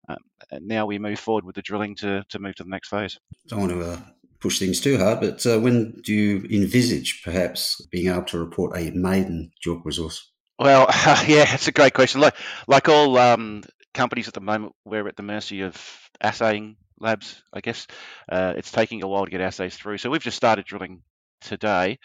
Um, 0.07 0.17
and 0.51 0.67
now 0.67 0.85
we 0.85 0.99
move 0.99 1.19
forward 1.19 1.45
with 1.45 1.55
the 1.55 1.61
drilling 1.61 1.95
to, 1.97 2.23
to 2.29 2.39
move 2.39 2.55
to 2.55 2.63
the 2.63 2.69
next 2.69 2.89
phase. 2.89 3.19
Want 3.51 3.71
to 3.71 3.81
uh, 3.81 3.99
push 4.45 4.59
things 4.59 4.79
too 4.79 4.99
hard, 4.99 5.21
but 5.21 5.43
uh, 5.47 5.59
when 5.59 5.91
do 6.03 6.13
you 6.13 6.45
envisage 6.51 7.23
perhaps 7.23 7.83
being 7.89 8.13
able 8.13 8.21
to 8.21 8.37
report 8.37 8.77
a 8.77 8.91
maiden 8.91 9.49
JORC 9.65 9.83
resource? 9.83 10.31
Well, 10.59 10.85
uh, 10.87 11.23
yeah, 11.27 11.51
it's 11.51 11.67
a 11.67 11.71
great 11.71 11.95
question. 11.95 12.21
Like, 12.21 12.35
like 12.67 12.87
all 12.87 13.17
um, 13.17 13.63
companies 13.95 14.27
at 14.27 14.35
the 14.35 14.41
moment, 14.41 14.73
we're 14.85 15.07
at 15.07 15.15
the 15.15 15.23
mercy 15.23 15.61
of 15.61 15.75
assaying 16.21 16.75
labs, 16.99 17.41
I 17.51 17.61
guess. 17.61 17.87
Uh, 18.31 18.53
it's 18.55 18.71
taking 18.71 19.03
a 19.03 19.07
while 19.07 19.25
to 19.25 19.31
get 19.31 19.41
assays 19.41 19.75
through. 19.75 19.97
So 19.97 20.11
we've 20.11 20.21
just 20.21 20.37
started 20.37 20.65
drilling 20.65 21.01
today. 21.41 21.97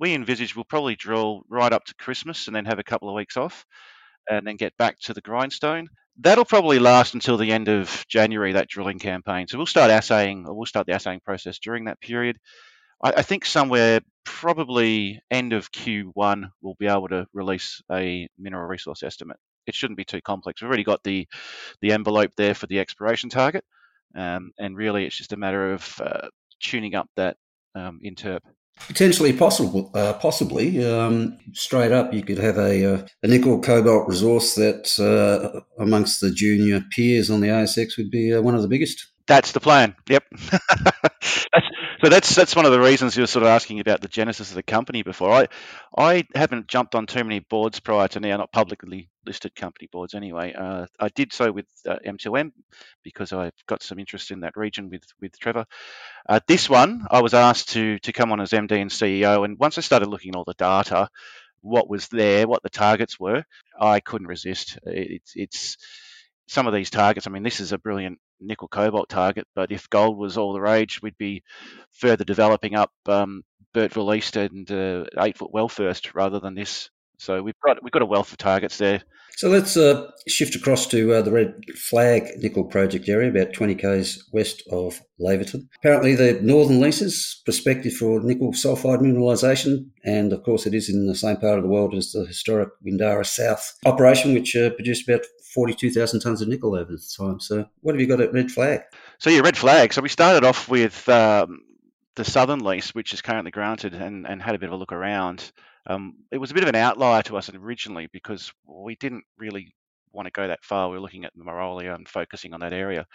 We 0.00 0.14
envisage 0.14 0.56
we'll 0.56 0.64
probably 0.64 0.96
drill 0.96 1.42
right 1.48 1.72
up 1.72 1.84
to 1.84 1.94
Christmas 1.94 2.48
and 2.48 2.56
then 2.56 2.64
have 2.64 2.80
a 2.80 2.84
couple 2.84 3.08
of 3.08 3.14
weeks 3.14 3.36
off 3.36 3.64
and 4.28 4.44
then 4.44 4.56
get 4.56 4.76
back 4.78 4.98
to 5.02 5.14
the 5.14 5.20
grindstone 5.20 5.86
that'll 6.18 6.44
probably 6.44 6.78
last 6.78 7.14
until 7.14 7.36
the 7.36 7.52
end 7.52 7.68
of 7.68 8.04
January, 8.08 8.52
that 8.52 8.68
drilling 8.68 8.98
campaign. 8.98 9.46
So 9.48 9.56
we'll 9.56 9.66
start 9.66 9.90
assaying, 9.90 10.46
or 10.46 10.54
we'll 10.54 10.66
start 10.66 10.86
the 10.86 10.94
assaying 10.94 11.20
process 11.20 11.58
during 11.58 11.84
that 11.84 12.00
period. 12.00 12.38
I, 13.02 13.14
I 13.18 13.22
think 13.22 13.44
somewhere 13.44 14.00
probably 14.24 15.20
end 15.30 15.52
of 15.52 15.70
Q1, 15.72 16.50
we'll 16.60 16.76
be 16.78 16.86
able 16.86 17.08
to 17.08 17.26
release 17.32 17.80
a 17.90 18.28
mineral 18.38 18.66
resource 18.66 19.02
estimate. 19.02 19.38
It 19.66 19.74
shouldn't 19.74 19.98
be 19.98 20.04
too 20.04 20.20
complex. 20.20 20.60
We've 20.60 20.68
already 20.68 20.84
got 20.84 21.02
the, 21.02 21.26
the 21.80 21.92
envelope 21.92 22.32
there 22.36 22.54
for 22.54 22.66
the 22.66 22.80
exploration 22.80 23.30
target. 23.30 23.64
Um, 24.16 24.52
and 24.58 24.76
really, 24.76 25.04
it's 25.04 25.16
just 25.16 25.34
a 25.34 25.36
matter 25.36 25.72
of 25.72 26.00
uh, 26.00 26.28
tuning 26.60 26.94
up 26.94 27.08
that 27.16 27.36
um, 27.74 28.00
interp. 28.04 28.40
Potentially 28.86 29.32
possible, 29.32 29.90
uh, 29.94 30.14
possibly. 30.14 30.84
Um, 30.84 31.38
straight 31.52 31.92
up, 31.92 32.14
you 32.14 32.22
could 32.22 32.38
have 32.38 32.56
a, 32.56 32.94
uh, 32.94 33.06
a 33.22 33.28
nickel 33.28 33.60
cobalt 33.60 34.08
resource 34.08 34.54
that, 34.54 34.98
uh, 34.98 35.60
amongst 35.78 36.20
the 36.20 36.30
junior 36.30 36.82
peers 36.90 37.30
on 37.30 37.40
the 37.40 37.48
ASX, 37.48 37.96
would 37.98 38.10
be 38.10 38.32
uh, 38.32 38.40
one 38.40 38.54
of 38.54 38.62
the 38.62 38.68
biggest. 38.68 39.06
That's 39.26 39.52
the 39.52 39.60
plan. 39.60 39.94
Yep. 40.08 40.24
that's, 40.50 41.46
so 42.02 42.08
that's 42.08 42.34
that's 42.34 42.54
one 42.54 42.64
of 42.64 42.72
the 42.72 42.80
reasons 42.80 43.16
you 43.16 43.22
were 43.22 43.26
sort 43.28 43.42
of 43.42 43.48
asking 43.48 43.80
about 43.80 44.00
the 44.00 44.08
genesis 44.08 44.50
of 44.50 44.54
the 44.56 44.62
company 44.62 45.02
before. 45.02 45.30
I 45.32 45.48
I 45.96 46.24
haven't 46.34 46.68
jumped 46.68 46.94
on 46.94 47.06
too 47.06 47.24
many 47.24 47.40
boards 47.40 47.80
prior 47.80 48.08
to 48.08 48.20
now, 48.20 48.36
not 48.36 48.52
publicly 48.52 49.10
listed 49.26 49.54
company 49.54 49.88
boards 49.90 50.14
anyway. 50.14 50.52
Uh, 50.52 50.86
I 50.98 51.08
did 51.08 51.32
so 51.32 51.52
with 51.52 51.66
uh, 51.86 51.96
M2M 52.06 52.52
because 53.02 53.32
I've 53.32 53.52
got 53.66 53.82
some 53.82 53.98
interest 53.98 54.30
in 54.30 54.40
that 54.40 54.56
region 54.56 54.90
with 54.90 55.04
with 55.20 55.38
Trevor. 55.38 55.66
Uh, 56.28 56.40
this 56.46 56.70
one, 56.70 57.06
I 57.10 57.20
was 57.22 57.34
asked 57.34 57.70
to 57.70 57.98
to 58.00 58.12
come 58.12 58.32
on 58.32 58.40
as 58.40 58.50
MD 58.50 58.72
and 58.72 58.90
CEO, 58.90 59.44
and 59.44 59.58
once 59.58 59.78
I 59.78 59.82
started 59.82 60.08
looking 60.08 60.30
at 60.30 60.36
all 60.36 60.44
the 60.44 60.54
data, 60.54 61.08
what 61.62 61.88
was 61.90 62.08
there, 62.08 62.46
what 62.46 62.62
the 62.62 62.70
targets 62.70 63.18
were, 63.18 63.44
I 63.78 64.00
couldn't 64.00 64.28
resist. 64.28 64.78
It's 64.84 65.32
it's 65.34 65.76
some 66.46 66.66
of 66.66 66.74
these 66.74 66.90
targets. 66.90 67.26
I 67.26 67.30
mean, 67.30 67.42
this 67.42 67.60
is 67.60 67.72
a 67.72 67.78
brilliant 67.78 68.18
nickel 68.40 68.68
cobalt 68.68 69.08
target, 69.08 69.46
but 69.54 69.72
if 69.72 69.90
gold 69.90 70.18
was 70.18 70.36
all 70.36 70.52
the 70.52 70.60
rage, 70.60 71.00
we'd 71.02 71.18
be 71.18 71.42
further 71.92 72.24
developing 72.24 72.74
up 72.74 72.92
um, 73.06 73.42
Burtville 73.74 74.16
East 74.16 74.36
and 74.36 74.70
uh, 74.70 75.04
Eight 75.20 75.38
Foot 75.38 75.52
Well 75.52 75.68
first 75.68 76.14
rather 76.14 76.40
than 76.40 76.54
this. 76.54 76.90
So 77.18 77.42
we've 77.42 77.58
got 77.64 77.82
we've 77.82 77.92
got 77.92 78.02
a 78.02 78.06
wealth 78.06 78.30
of 78.32 78.38
targets 78.38 78.78
there. 78.78 79.02
So 79.36 79.48
let's 79.48 79.76
uh, 79.76 80.10
shift 80.26 80.56
across 80.56 80.86
to 80.88 81.14
uh, 81.14 81.22
the 81.22 81.30
Red 81.30 81.54
Flag 81.76 82.28
nickel 82.38 82.64
project 82.64 83.08
area, 83.08 83.30
about 83.30 83.52
20 83.52 83.76
k's 83.76 84.28
west 84.32 84.64
of 84.72 85.00
Laverton. 85.20 85.68
Apparently, 85.78 86.16
the 86.16 86.40
northern 86.42 86.80
leases 86.80 87.40
prospective 87.44 87.92
for 87.92 88.20
nickel 88.20 88.52
sulfide 88.52 89.00
mineralisation, 89.00 89.90
and 90.04 90.32
of 90.32 90.42
course, 90.42 90.66
it 90.66 90.74
is 90.74 90.88
in 90.88 91.06
the 91.06 91.14
same 91.14 91.36
part 91.36 91.56
of 91.56 91.62
the 91.62 91.70
world 91.70 91.94
as 91.94 92.10
the 92.10 92.24
historic 92.26 92.70
Windarra 92.84 93.24
South 93.24 93.76
operation, 93.86 94.34
which 94.34 94.56
uh, 94.56 94.70
produced 94.70 95.08
about 95.08 95.24
42,000 95.54 96.20
tonnes 96.20 96.42
of 96.42 96.48
nickel 96.48 96.74
over 96.74 96.92
the 96.92 97.14
time. 97.16 97.40
So, 97.40 97.66
what 97.80 97.94
have 97.94 98.00
you 98.00 98.06
got 98.06 98.20
at 98.20 98.32
Red 98.32 98.50
Flag? 98.50 98.82
So, 99.18 99.30
yeah, 99.30 99.40
Red 99.40 99.56
Flag. 99.56 99.92
So, 99.92 100.02
we 100.02 100.08
started 100.08 100.44
off 100.44 100.68
with 100.68 101.08
um, 101.08 101.60
the 102.16 102.24
southern 102.24 102.60
lease, 102.60 102.94
which 102.94 103.14
is 103.14 103.22
currently 103.22 103.50
granted, 103.50 103.94
and, 103.94 104.26
and 104.26 104.42
had 104.42 104.54
a 104.54 104.58
bit 104.58 104.68
of 104.68 104.74
a 104.74 104.76
look 104.76 104.92
around. 104.92 105.50
Um, 105.86 106.16
it 106.30 106.38
was 106.38 106.50
a 106.50 106.54
bit 106.54 106.64
of 106.64 106.68
an 106.68 106.74
outlier 106.76 107.22
to 107.22 107.36
us 107.36 107.50
originally 107.54 108.08
because 108.12 108.52
we 108.66 108.96
didn't 108.96 109.24
really 109.38 109.74
want 110.12 110.26
to 110.26 110.32
go 110.32 110.46
that 110.46 110.64
far. 110.64 110.88
We 110.88 110.96
were 110.96 111.00
looking 111.00 111.24
at 111.24 111.32
the 111.34 111.44
Merolia 111.44 111.94
and 111.94 112.08
focusing 112.08 112.52
on 112.52 112.60
that 112.60 112.72
area. 112.72 113.06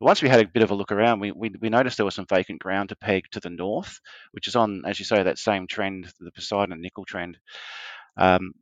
Once 0.00 0.22
we 0.22 0.28
had 0.28 0.40
a 0.40 0.48
bit 0.48 0.62
of 0.62 0.70
a 0.70 0.74
look 0.74 0.92
around, 0.92 1.20
we, 1.20 1.32
we, 1.32 1.50
we, 1.60 1.68
noticed 1.68 1.96
there 1.96 2.04
was 2.04 2.14
some 2.14 2.26
vacant 2.26 2.60
ground 2.60 2.90
to 2.90 2.96
peg 2.96 3.24
to 3.32 3.40
the 3.40 3.50
north, 3.50 4.00
which 4.32 4.48
is 4.48 4.56
on, 4.56 4.82
as 4.86 4.98
you 4.98 5.04
say, 5.04 5.22
that 5.22 5.38
same 5.38 5.66
trend, 5.66 6.12
the 6.20 6.32
Poseidon 6.32 6.80
nickel 6.80 7.04
trend. 7.04 7.38
Um, 8.16 8.52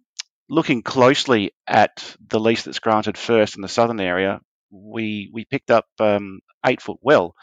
looking 0.52 0.82
closely 0.82 1.54
at 1.66 2.14
the 2.28 2.38
lease 2.38 2.64
that's 2.64 2.78
granted 2.78 3.16
first 3.16 3.56
in 3.56 3.62
the 3.62 3.68
southern 3.68 4.00
area, 4.00 4.38
we 4.71 5.30
we 5.32 5.47
picked 5.47 5.71
up 5.71 5.87
um, 5.99 6.40
eight 6.66 6.82
foot 6.82 6.99
well, 7.00 7.35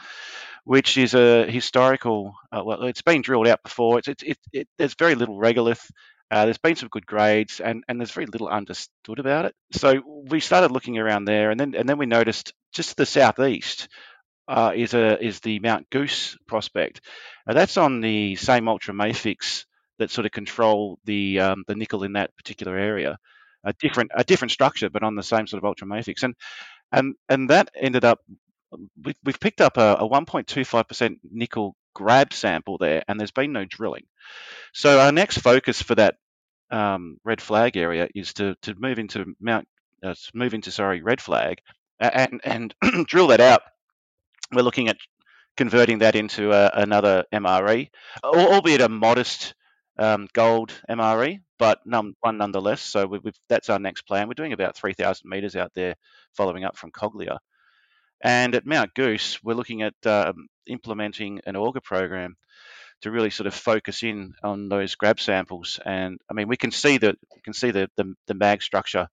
which 0.63 0.95
is 0.97 1.15
a 1.15 1.49
historical. 1.49 2.35
Uh, 2.51 2.61
well, 2.63 2.83
it's 2.83 3.01
been 3.01 3.23
drilled 3.23 3.47
out 3.47 3.63
before. 3.63 3.97
It's 3.97 4.07
it, 4.07 4.23
it, 4.23 4.37
it 4.53 4.67
there's 4.77 4.93
very 4.93 5.15
little 5.15 5.39
regolith. 5.39 5.89
Uh, 6.31 6.45
there's 6.45 6.59
been 6.59 6.75
some 6.75 6.89
good 6.89 7.07
grades, 7.07 7.59
and, 7.59 7.83
and 7.87 7.99
there's 7.99 8.11
very 8.11 8.27
little 8.27 8.47
understood 8.47 9.17
about 9.17 9.45
it. 9.45 9.55
So 9.71 10.03
we 10.29 10.39
started 10.39 10.71
looking 10.71 10.99
around 10.99 11.25
there, 11.25 11.49
and 11.49 11.59
then 11.59 11.73
and 11.73 11.89
then 11.89 11.97
we 11.97 12.05
noticed 12.05 12.53
just 12.73 12.89
to 12.89 12.95
the 12.97 13.05
southeast 13.07 13.87
uh, 14.47 14.73
is 14.75 14.93
a 14.93 15.23
is 15.23 15.39
the 15.39 15.59
Mount 15.59 15.89
Goose 15.89 16.37
prospect. 16.47 17.01
that's 17.47 17.77
on 17.77 18.01
the 18.01 18.35
same 18.35 18.65
ultramafics 18.65 19.65
that 19.99 20.11
sort 20.11 20.25
of 20.25 20.31
control 20.31 20.99
the 21.05 21.39
um, 21.39 21.63
the 21.67 21.75
nickel 21.75 22.03
in 22.03 22.13
that 22.13 22.35
particular 22.37 22.77
area. 22.77 23.17
A 23.63 23.73
different 23.73 24.11
a 24.15 24.23
different 24.23 24.51
structure, 24.51 24.89
but 24.89 25.03
on 25.03 25.15
the 25.15 25.23
same 25.23 25.45
sort 25.45 25.63
of 25.63 25.69
ultramafics, 25.69 26.23
and 26.23 26.33
and 26.91 27.15
and 27.27 27.49
that 27.49 27.69
ended 27.75 28.05
up 28.05 28.21
we've, 29.03 29.15
we've 29.23 29.39
picked 29.39 29.61
up 29.61 29.77
a, 29.77 29.97
a 29.99 30.09
1.25% 30.09 31.19
nickel 31.31 31.75
grab 31.93 32.33
sample 32.33 32.77
there, 32.77 33.03
and 33.07 33.19
there's 33.19 33.31
been 33.31 33.51
no 33.51 33.65
drilling. 33.65 34.05
So 34.73 34.99
our 34.99 35.11
next 35.11 35.39
focus 35.39 35.81
for 35.81 35.95
that 35.95 36.15
um, 36.71 37.17
red 37.23 37.41
flag 37.41 37.77
area 37.77 38.07
is 38.13 38.33
to 38.35 38.55
to 38.61 38.75
move 38.75 38.99
into 38.99 39.35
Mount 39.39 39.67
uh, 40.03 40.13
move 40.33 40.53
into 40.53 40.71
sorry 40.71 41.01
red 41.01 41.19
flag 41.19 41.59
and 41.99 42.41
and 42.43 42.73
drill 43.07 43.27
that 43.27 43.41
out. 43.41 43.61
We're 44.53 44.61
looking 44.61 44.87
at 44.87 44.97
converting 45.57 45.99
that 45.99 46.15
into 46.15 46.51
a, 46.51 46.71
another 46.73 47.25
MRE, 47.33 47.89
albeit 48.23 48.81
a 48.81 48.89
modest 48.89 49.53
um, 49.99 50.27
gold 50.33 50.73
MRE, 50.89 51.39
but 51.59 51.79
none, 51.85 52.13
one 52.21 52.37
nonetheless. 52.37 52.81
So 52.81 53.05
we, 53.05 53.19
that's 53.49 53.69
our 53.69 53.79
next 53.79 54.03
plan. 54.03 54.27
We're 54.27 54.33
doing 54.33 54.53
about 54.53 54.75
3,000 54.75 55.29
meters 55.29 55.55
out 55.55 55.71
there, 55.75 55.95
following 56.35 56.63
up 56.63 56.77
from 56.77 56.91
Coglia. 56.91 57.37
And 58.21 58.55
at 58.55 58.65
Mount 58.65 58.93
Goose, 58.95 59.39
we're 59.43 59.53
looking 59.53 59.81
at 59.81 59.93
um, 60.05 60.47
implementing 60.67 61.41
an 61.45 61.55
auger 61.55 61.81
program 61.81 62.35
to 63.01 63.11
really 63.11 63.29
sort 63.29 63.47
of 63.47 63.53
focus 63.53 64.03
in 64.03 64.33
on 64.43 64.69
those 64.69 64.95
grab 64.95 65.19
samples. 65.19 65.79
And 65.85 66.19
I 66.29 66.33
mean, 66.33 66.47
we 66.47 66.57
can 66.57 66.71
see 66.71 66.97
that 66.97 67.15
we 67.35 67.41
can 67.41 67.53
see 67.53 67.71
the 67.71 67.89
the, 67.95 68.13
the 68.27 68.33
mag 68.33 68.61
structure 68.61 69.07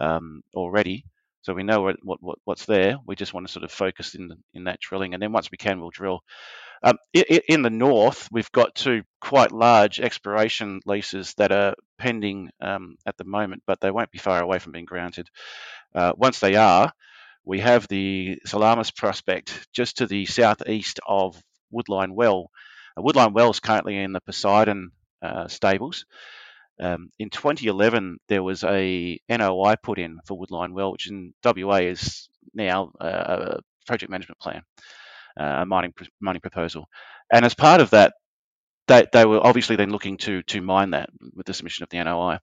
um, 0.00 0.42
already, 0.54 1.04
so 1.42 1.54
we 1.54 1.62
know 1.62 1.82
what, 1.82 1.96
what 2.02 2.38
what's 2.44 2.66
there. 2.66 2.96
We 3.06 3.16
just 3.16 3.32
want 3.32 3.46
to 3.46 3.52
sort 3.52 3.64
of 3.64 3.72
focus 3.72 4.14
in 4.14 4.30
in 4.54 4.64
that 4.64 4.80
drilling, 4.80 5.14
and 5.14 5.22
then 5.22 5.32
once 5.32 5.50
we 5.50 5.58
can, 5.58 5.80
we'll 5.80 5.90
drill. 5.90 6.20
Um, 6.82 6.96
in, 7.12 7.62
the 7.62 7.70
north, 7.70 8.28
we've 8.32 8.50
got 8.52 8.74
two 8.74 9.02
quite 9.20 9.52
large 9.52 10.00
exploration 10.00 10.80
leases 10.86 11.34
that 11.34 11.52
are 11.52 11.74
pending 11.98 12.50
um, 12.60 12.96
at 13.04 13.18
the 13.18 13.24
moment, 13.24 13.62
but 13.66 13.80
they 13.80 13.90
won't 13.90 14.10
be 14.10 14.18
far 14.18 14.42
away 14.42 14.58
from 14.58 14.72
being 14.72 14.86
granted. 14.86 15.28
Uh, 15.94 16.12
once 16.16 16.40
they 16.40 16.54
are, 16.56 16.90
we 17.44 17.60
have 17.60 17.86
the 17.88 18.38
Salamis 18.46 18.90
prospect 18.90 19.68
just 19.74 19.98
to 19.98 20.06
the 20.06 20.24
southeast 20.24 21.00
of 21.06 21.42
Woodline 21.72 22.12
Well. 22.12 22.50
Uh, 22.96 23.02
Woodline 23.02 23.34
Well 23.34 23.50
is 23.50 23.60
currently 23.60 23.98
in 23.98 24.12
the 24.12 24.20
Poseidon 24.20 24.92
uh, 25.20 25.48
stables. 25.48 26.06
Um, 26.80 27.10
in 27.18 27.28
2011, 27.28 28.20
there 28.28 28.42
was 28.42 28.64
a 28.64 29.20
NOI 29.28 29.74
put 29.82 29.98
in 29.98 30.18
for 30.24 30.38
Woodline 30.38 30.72
Well, 30.72 30.92
which 30.92 31.10
in 31.10 31.34
WA 31.44 31.76
is 31.76 32.30
now 32.54 32.90
uh, 32.98 33.58
a 33.58 33.60
project 33.86 34.10
management 34.10 34.38
plan 34.40 34.62
uh, 35.40 35.64
mining 35.64 35.94
mining 36.20 36.40
proposal. 36.40 36.88
And 37.32 37.44
as 37.44 37.54
part 37.54 37.80
of 37.80 37.90
that, 37.90 38.14
they, 38.88 39.06
they 39.12 39.24
were 39.24 39.44
obviously 39.44 39.76
then 39.76 39.90
looking 39.90 40.16
to 40.18 40.42
to 40.44 40.60
mine 40.60 40.90
that 40.90 41.10
with 41.34 41.46
the 41.46 41.54
submission 41.54 41.84
of 41.84 41.88
the 41.88 42.02
NOI. 42.02 42.38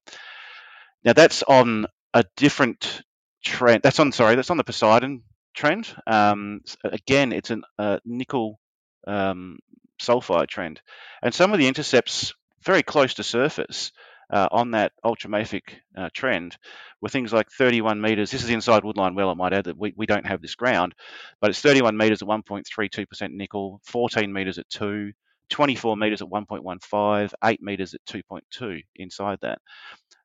Now 1.04 1.14
that's 1.14 1.44
on 1.44 1.88
a 2.14 2.26
different 2.36 3.04
trend. 3.44 3.84
That's 3.84 4.00
on 4.00 4.12
sorry, 4.12 4.36
that's 4.36 4.50
on 4.50 4.58
the 4.58 4.64
Poseidon 4.64 5.24
trend. 5.54 5.94
Um, 6.06 6.62
again, 6.84 7.34
it's 7.34 7.52
a 7.52 7.60
uh, 7.78 8.00
nickel 8.06 8.60
um, 9.06 9.60
sulfide 10.02 10.48
trend, 10.48 10.82
and 11.22 11.34
some 11.34 11.54
of 11.54 11.60
the 11.60 11.68
intercepts 11.68 12.34
very 12.64 12.84
close 12.84 13.16
to 13.16 13.24
surface 13.24 13.92
uh, 14.30 14.48
on 14.52 14.72
that 14.72 14.92
ultramafic 15.06 15.62
uh, 15.98 16.10
trend 16.14 16.58
were 17.02 17.10
things 17.10 17.32
like 17.32 17.50
31 17.50 18.02
metres. 18.02 18.32
This 18.32 18.44
is 18.44 18.50
inside 18.50 18.84
Woodline 18.84 19.16
Well, 19.16 19.30
I 19.30 19.34
might 19.34 19.54
add 19.54 19.66
that 19.66 19.78
we, 19.78 19.94
we 19.96 20.06
don't 20.06 20.26
have 20.26 20.42
this 20.42 20.56
ground, 20.56 20.96
but 21.40 21.50
it's 21.50 21.62
31 21.62 21.98
metres 21.98 22.22
at 22.22 22.28
1.32% 22.28 23.32
nickel, 23.32 23.82
14 23.86 24.32
metres 24.32 24.58
at 24.58 24.70
2, 24.70 25.12
24 25.50 25.98
metres 25.98 26.22
at 26.22 26.28
1.15, 26.28 27.34
8 27.44 27.62
metres 27.62 27.94
at 27.94 28.06
2.2 28.06 28.82
inside 28.96 29.38
that. 29.42 29.60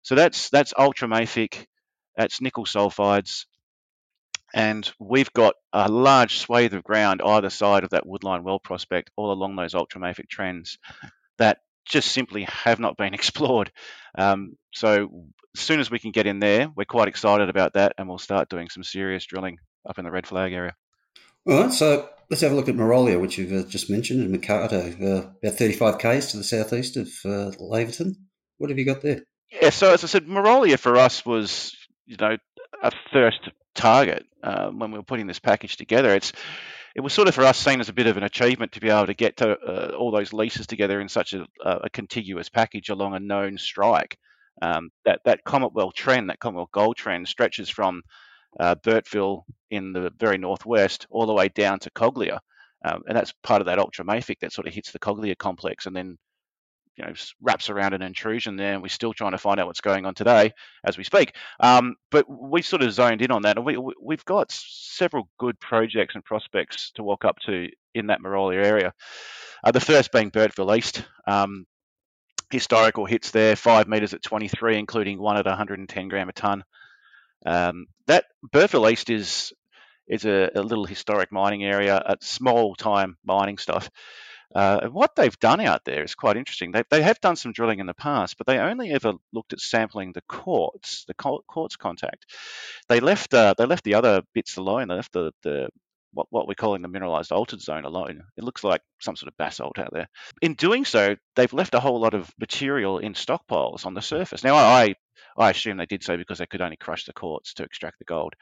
So 0.02 0.16
that's 0.16 0.50
that's 0.50 0.75
ultramafic, 0.75 1.66
that's 2.16 2.40
nickel 2.40 2.64
sulfides, 2.64 3.47
and 4.52 4.90
we've 4.99 5.32
got 5.32 5.54
a 5.73 5.88
large 5.88 6.38
swathe 6.38 6.75
of 6.75 6.82
ground 6.82 7.23
either 7.25 7.50
side 7.50 7.85
of 7.85 7.90
that 7.90 8.04
Woodline 8.04 8.42
Well 8.42 8.59
prospect, 8.59 9.11
all 9.16 9.32
along 9.32 9.56
those 9.56 9.75
ultramafic 9.75 10.28
trends 10.28 10.78
that 11.38 11.59
just 11.85 12.12
simply 12.12 12.45
have 12.45 12.81
not 12.81 12.97
been 12.97 13.15
explored. 13.21 13.73
Um, 14.17 14.57
so 14.73 15.31
as 15.55 15.61
soon 15.61 15.81
as 15.81 15.91
we 15.91 15.99
can 15.99 16.11
get 16.11 16.27
in 16.27 16.39
there, 16.39 16.69
we're 16.75 16.85
quite 16.85 17.09
excited 17.09 17.49
about 17.49 17.75
that, 17.75 17.93
and 17.99 18.09
we'll 18.09 18.19
start 18.19 18.49
doing 18.49 18.69
some 18.69 18.83
serious 18.83 19.25
drilling 19.25 19.59
up 19.89 19.99
in 19.99 20.05
the 20.05 20.11
red 20.11 20.27
flag 20.27 20.53
area. 20.53 20.75
All 21.47 21.65
right, 21.65 21.73
so 21.73 22.09
let's 22.31 22.41
have 22.43 22.53
a 22.53 22.55
look 22.55 22.69
at 22.69 22.77
Merolia, 22.77 23.21
which 23.21 23.37
you've 23.37 23.53
uh, 23.53 23.69
just 23.69 23.91
mentioned, 23.91 24.21
and 24.21 24.31
Mikado, 24.31 24.79
uh, 24.79 25.31
about 25.43 25.59
35 25.59 25.99
k's 25.99 26.31
to 26.31 26.37
the 26.37 26.45
southeast 26.45 26.97
of 26.97 27.09
uh, 27.25 27.51
Laverton. 27.61 28.15
What 28.59 28.71
have 28.71 28.79
you 28.79 28.85
got 28.85 29.03
there? 29.03 29.23
Yeah, 29.51 29.71
so 29.71 29.93
as 29.93 30.05
I 30.05 30.07
said, 30.07 30.27
Merolia 30.27 30.79
for 30.79 30.97
us 30.97 31.27
was, 31.27 31.77
you 32.07 32.17
know, 32.19 32.37
a 32.83 32.93
first 33.12 33.41
target 33.75 34.25
uh, 34.43 34.71
when 34.71 34.93
we 34.93 34.99
were 34.99 35.05
putting 35.05 35.27
this 35.27 35.41
package 35.41 35.77
together. 35.77 36.15
It's 36.15 36.33
it 36.95 37.01
was 37.01 37.13
sort 37.13 37.29
of 37.29 37.35
for 37.35 37.45
us 37.45 37.59
seen 37.59 37.81
as 37.81 37.89
a 37.89 37.95
bit 37.95 38.07
of 38.07 38.17
an 38.17 38.23
achievement 38.23 38.73
to 38.73 38.81
be 38.81 38.89
able 38.89 39.07
to 39.07 39.15
get 39.15 39.39
to 39.39 39.59
uh, 39.59 39.95
all 39.97 40.11
those 40.11 40.33
leases 40.33 40.67
together 40.67 41.01
in 41.01 41.09
such 41.09 41.33
a, 41.33 41.47
a, 41.65 41.89
contiguous 41.91 42.49
package 42.49 42.91
along 42.91 43.15
a 43.15 43.21
known 43.21 43.59
strike. 43.59 44.19
Um, 44.61 44.91
that 45.07 45.21
that 45.25 45.45
Commonwealth 45.45 45.95
trend, 45.95 46.29
that 46.29 46.39
Commonwealth 46.39 46.73
gold 46.73 46.97
trend, 46.97 47.27
stretches 47.27 47.71
from 47.71 48.03
uh, 48.61 48.75
Burtville 48.75 49.43
in 49.71 49.93
the 49.93 50.13
very 50.19 50.37
northwest 50.37 51.07
all 51.11 51.27
the 51.27 51.33
way 51.33 51.49
down 51.49 51.79
to 51.81 51.91
Coglia, 51.91 52.39
um, 52.85 53.03
and 53.09 53.17
that's 53.17 53.33
part 53.43 53.63
of 53.63 53.67
that 53.67 53.79
ultramafic 53.79 54.41
that 54.41 54.53
sort 54.53 54.67
of 54.67 54.75
hits 54.75 54.93
the 54.93 54.99
Coglia 54.99 55.37
complex 55.37 55.87
and 55.87 55.97
then 55.97 56.19
you 56.97 57.05
know 57.05 57.13
wraps 57.41 57.71
around 57.71 57.95
an 57.95 58.03
intrusion 58.03 58.57
there, 58.57 58.75
and 58.75 58.83
we're 58.83 58.89
still 58.89 59.13
trying 59.13 59.33
to 59.33 59.39
find 59.39 59.59
out 59.59 59.67
what's 59.67 59.81
going 59.81 60.07
on 60.07 60.15
today 60.15 60.53
as 60.85 60.99
we 60.99 61.05
speak. 61.05 61.35
Um, 61.61 61.97
but 62.11 62.27
we 62.29 62.63
sort 62.63 62.83
of 62.83 62.93
zoned 62.93 63.23
in 63.23 63.31
on 63.31 63.43
that, 63.43 63.57
and 63.57 63.67
we, 63.67 63.79
we've 64.01 64.25
got 64.25 64.51
several 64.51 65.29
good 65.39 65.59
projects 65.61 66.15
and 66.15 66.25
prospects 66.25 66.93
to 66.97 67.03
walk 67.03 67.25
up 67.25 67.39
to 67.47 67.69
in 67.95 68.09
that 68.09 68.21
Merolia 68.21 68.65
area. 68.65 68.93
Uh, 69.65 69.71
the 69.71 69.81
first 69.81 70.13
being 70.13 70.31
Burtville 70.31 70.77
East. 70.77 71.05
Um, 71.27 71.67
historical 72.51 73.07
hits 73.07 73.31
there, 73.31 73.57
five 73.57 73.89
metres 73.89 74.13
at 74.13 74.23
23, 74.23 74.79
including 74.79 75.19
one 75.19 75.39
at 75.39 75.47
110 75.47 76.09
gram 76.09 76.29
a 76.29 76.33
tonne. 76.33 76.63
Um, 77.47 77.87
that 78.07 78.27
Burtville 78.53 78.93
East 78.93 79.11
is 79.11 79.53
is 80.07 80.25
a, 80.25 80.51
a, 80.55 80.61
little 80.63 80.85
historic 80.85 81.33
mining 81.33 81.65
area, 81.65 82.03
at 82.07 82.23
small 82.23 82.75
time 82.75 83.17
mining 83.25 83.57
stuff. 83.57 83.89
Uh, 84.54 84.88
what 84.88 85.16
they've 85.16 85.38
done 85.38 85.61
out 85.61 85.85
there 85.85 86.04
is 86.04 86.14
quite 86.14 86.37
interesting. 86.37 86.73
They, 86.73 86.82
they 86.90 87.02
have 87.02 87.21
done 87.21 87.37
some 87.37 87.52
drilling 87.52 87.78
in 87.78 87.87
the 87.87 87.94
past, 87.94 88.37
but 88.38 88.47
they 88.47 88.59
only 88.59 88.90
ever 88.90 89.14
looked 89.32 89.52
at 89.52 89.61
sampling 89.61 90.12
the 90.12 90.23
quartz, 90.28 91.04
the 91.06 91.14
quartz 91.14 91.76
contact. 91.76 92.26
They 92.88 93.00
left 93.00 93.35
uh, 93.35 93.54
they 93.56 93.66
left 93.66 93.85
the 93.85 93.94
other 93.94 94.23
bits 94.35 94.56
alone. 94.56 94.88
They 94.88 94.94
left 94.94 95.12
the, 95.12 95.32
the 95.42 95.68
what, 96.12 96.26
what 96.30 96.47
we're 96.47 96.54
calling 96.54 96.82
the 96.82 96.88
mineralized 96.88 97.32
altered 97.32 97.61
zone 97.61 97.85
alone. 97.85 98.23
It 98.37 98.44
looks 98.44 98.64
like 98.64 98.82
some 99.00 99.16
sort 99.16 99.28
of 99.28 99.37
basalt 99.37 99.78
out 99.78 99.92
there. 99.92 100.09
In 100.42 100.54
doing 100.54 100.85
so, 100.85 101.16
they've 101.37 101.52
left 101.52 101.75
a 101.75 101.80
whole 101.80 102.00
lot 102.00 102.14
of 102.14 102.30
material 102.38 102.99
in 102.99 103.14
stockpiles 103.14 103.87
on 103.87 103.94
the 103.94 104.02
surface. 104.02 104.44
Now, 104.44 104.56
I 104.56 104.94
I 105.37 105.50
assume 105.50 105.78
they 105.78 105.87
did 105.87 106.04
so 106.04 106.16
because 106.16 106.38
they 106.38 106.47
could 106.47 106.61
only 106.61 106.76
crush 106.76 107.04
the 107.04 107.12
quartz 107.12 107.54
to 107.54 107.64
extract 107.64 107.99
the 107.99 108.04
gold. 108.04 108.35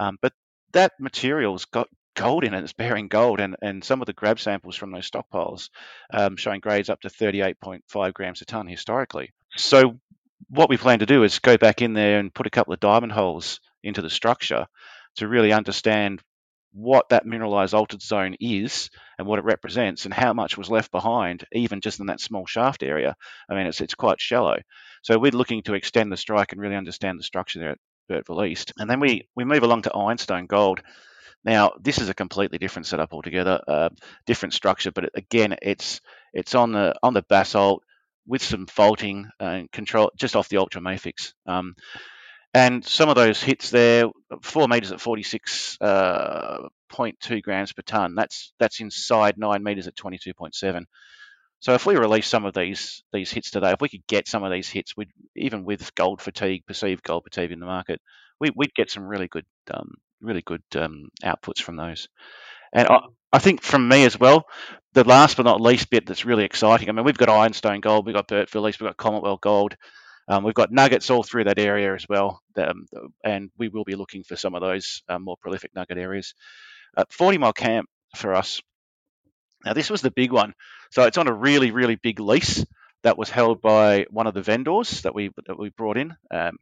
Um, 0.00 0.18
but 0.20 0.32
that 0.72 0.92
material's 0.98 1.64
got 1.66 1.88
gold 2.16 2.44
in 2.44 2.54
it. 2.54 2.64
It's 2.64 2.72
bearing 2.72 3.08
gold, 3.08 3.40
and, 3.40 3.56
and 3.62 3.84
some 3.84 4.00
of 4.00 4.06
the 4.06 4.12
grab 4.12 4.40
samples 4.40 4.74
from 4.74 4.90
those 4.90 5.08
stockpiles 5.08 5.68
um, 6.12 6.36
showing 6.36 6.60
grades 6.60 6.90
up 6.90 7.00
to 7.02 7.08
38.5 7.08 8.14
grams 8.14 8.42
a 8.42 8.44
ton 8.44 8.66
historically. 8.66 9.30
So 9.56 10.00
what 10.50 10.68
we 10.68 10.76
plan 10.76 10.98
to 10.98 11.06
do 11.06 11.22
is 11.22 11.38
go 11.38 11.56
back 11.56 11.82
in 11.82 11.92
there 11.92 12.18
and 12.18 12.34
put 12.34 12.46
a 12.46 12.50
couple 12.50 12.74
of 12.74 12.80
diamond 12.80 13.12
holes 13.12 13.60
into 13.82 14.02
the 14.02 14.10
structure 14.10 14.66
to 15.16 15.28
really 15.28 15.52
understand 15.52 16.22
what 16.72 17.08
that 17.08 17.24
mineralized 17.24 17.72
altered 17.72 18.02
zone 18.02 18.36
is 18.38 18.90
and 19.18 19.26
what 19.26 19.38
it 19.38 19.46
represents 19.46 20.04
and 20.04 20.12
how 20.12 20.34
much 20.34 20.58
was 20.58 20.68
left 20.68 20.90
behind 20.90 21.44
even 21.52 21.80
just 21.80 22.00
in 22.00 22.06
that 22.06 22.20
small 22.20 22.44
shaft 22.44 22.82
area 22.82 23.16
i 23.48 23.54
mean 23.54 23.66
it's 23.66 23.80
it's 23.80 23.94
quite 23.94 24.20
shallow 24.20 24.56
so 25.02 25.18
we're 25.18 25.32
looking 25.32 25.62
to 25.62 25.72
extend 25.72 26.12
the 26.12 26.18
strike 26.18 26.52
and 26.52 26.60
really 26.60 26.76
understand 26.76 27.18
the 27.18 27.24
structure 27.24 27.58
there 27.58 27.70
at 27.70 27.78
Burtville 28.10 28.46
East 28.46 28.74
and 28.76 28.90
then 28.90 29.00
we 29.00 29.26
we 29.34 29.44
move 29.44 29.62
along 29.62 29.82
to 29.82 29.94
ironstone 29.94 30.44
gold 30.44 30.82
now, 31.46 31.70
this 31.80 31.98
is 31.98 32.08
a 32.08 32.14
completely 32.14 32.58
different 32.58 32.86
setup 32.86 33.12
altogether, 33.12 33.62
uh, 33.68 33.90
different 34.26 34.52
structure, 34.52 34.90
but 34.90 35.10
again, 35.14 35.54
it's 35.62 36.00
it's 36.32 36.56
on 36.56 36.72
the 36.72 36.96
on 37.04 37.14
the 37.14 37.22
basalt 37.22 37.84
with 38.26 38.42
some 38.42 38.66
faulting 38.66 39.30
and 39.38 39.70
control 39.70 40.10
just 40.16 40.34
off 40.34 40.48
the 40.48 40.56
ultramafics. 40.56 41.34
Um, 41.46 41.76
and 42.52 42.84
some 42.84 43.08
of 43.08 43.14
those 43.14 43.40
hits 43.40 43.70
there, 43.70 44.06
four 44.42 44.66
meters 44.66 44.90
at 44.90 44.98
46.2 44.98 45.76
uh, 45.80 47.40
grams 47.42 47.72
per 47.72 47.82
ton. 47.82 48.16
That's 48.16 48.52
that's 48.58 48.80
inside 48.80 49.38
nine 49.38 49.62
meters 49.62 49.86
at 49.86 49.94
22.7. 49.94 50.84
So 51.60 51.74
if 51.74 51.86
we 51.86 51.96
release 51.96 52.26
some 52.26 52.44
of 52.44 52.54
these 52.54 53.04
these 53.12 53.30
hits 53.30 53.52
today, 53.52 53.70
if 53.70 53.80
we 53.80 53.88
could 53.88 54.06
get 54.08 54.26
some 54.26 54.42
of 54.42 54.50
these 54.50 54.68
hits, 54.68 54.96
we'd 54.96 55.12
even 55.36 55.64
with 55.64 55.94
gold 55.94 56.20
fatigue, 56.20 56.66
perceived 56.66 57.04
gold 57.04 57.22
fatigue 57.22 57.52
in 57.52 57.60
the 57.60 57.66
market, 57.66 58.00
we, 58.40 58.50
would 58.56 58.74
get 58.74 58.90
some 58.90 59.04
really 59.04 59.28
good 59.28 59.46
um, 59.72 59.94
really 60.20 60.42
good 60.42 60.62
um, 60.76 61.08
outputs 61.22 61.60
from 61.60 61.76
those. 61.76 62.08
And 62.72 62.88
I, 62.88 63.00
I, 63.32 63.38
think 63.38 63.62
from 63.62 63.88
me 63.88 64.04
as 64.04 64.18
well, 64.18 64.46
the 64.92 65.04
last 65.04 65.36
but 65.36 65.44
not 65.44 65.60
least 65.60 65.90
bit 65.90 66.06
that's 66.06 66.24
really 66.24 66.44
exciting. 66.44 66.88
I 66.88 66.92
mean, 66.92 67.04
we've 67.04 67.16
got 67.16 67.28
Ironstone 67.28 67.80
Gold, 67.80 68.06
we've 68.06 68.14
got 68.14 68.28
Burtville 68.28 68.68
East, 68.68 68.80
we've 68.80 68.88
got 68.88 68.96
Commonwealth 68.96 69.40
Gold, 69.40 69.76
um, 70.28 70.42
we've 70.42 70.54
got 70.54 70.72
nuggets 70.72 71.10
all 71.10 71.22
through 71.22 71.44
that 71.44 71.58
area 71.58 71.94
as 71.94 72.06
well, 72.08 72.40
um, 72.56 72.86
and 73.24 73.50
we 73.58 73.68
will 73.68 73.84
be 73.84 73.94
looking 73.94 74.24
for 74.24 74.36
some 74.36 74.54
of 74.54 74.60
those 74.60 75.02
um, 75.08 75.22
more 75.22 75.36
prolific 75.40 75.70
nugget 75.74 75.98
areas. 75.98 76.34
Uh, 76.96 77.04
40 77.10 77.38
Mile 77.38 77.52
Camp 77.52 77.88
for 78.16 78.34
us. 78.34 78.60
Now, 79.64 79.72
this 79.72 79.90
was 79.90 80.00
the 80.00 80.10
big 80.10 80.32
one. 80.32 80.54
So 80.90 81.04
it's 81.04 81.18
on 81.18 81.28
a 81.28 81.32
really, 81.32 81.70
really 81.70 81.96
big 81.96 82.20
lease 82.20 82.64
that 83.02 83.18
was 83.18 83.30
held 83.30 83.60
by 83.60 84.06
one 84.10 84.26
of 84.26 84.34
the 84.34 84.42
vendors 84.42 85.02
that 85.02 85.14
we 85.14 85.30
that 85.46 85.58
we 85.58 85.70
brought 85.70 85.96
in. 85.96 86.14
Um, 86.30 86.56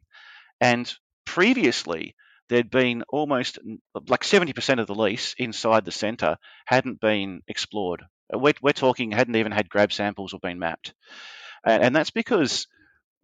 and 0.59 0.91
previously, 1.25 2.15
there'd 2.49 2.69
been 2.69 3.03
almost 3.09 3.59
like 4.07 4.21
70% 4.21 4.79
of 4.79 4.87
the 4.87 4.95
lease 4.95 5.35
inside 5.37 5.85
the 5.85 5.91
centre 5.91 6.37
hadn't 6.65 6.99
been 6.99 7.41
explored. 7.47 8.03
Uh, 8.33 8.39
we're, 8.39 8.53
we're 8.61 8.73
talking 8.73 9.11
hadn't 9.11 9.35
even 9.35 9.51
had 9.51 9.69
grab 9.69 9.91
samples 9.91 10.33
or 10.33 10.39
been 10.39 10.59
mapped. 10.59 10.93
And, 11.65 11.83
and 11.83 11.95
that's 11.95 12.11
because 12.11 12.67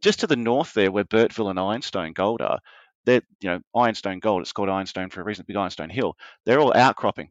just 0.01 0.21
to 0.21 0.27
the 0.27 0.35
north 0.35 0.73
there, 0.73 0.91
where 0.91 1.03
Burtville 1.03 1.49
and 1.49 1.59
Ironstone 1.59 2.13
Gold 2.13 2.41
are, 2.41 2.59
they're, 3.05 3.21
you 3.39 3.49
know, 3.49 3.59
Ironstone 3.75 4.19
Gold, 4.19 4.41
it's 4.41 4.51
called 4.51 4.69
Ironstone 4.69 5.09
for 5.09 5.21
a 5.21 5.23
reason, 5.23 5.45
Big 5.47 5.57
Ironstone 5.57 5.89
Hill, 5.89 6.15
they're 6.45 6.59
all 6.59 6.75
outcropping. 6.75 7.29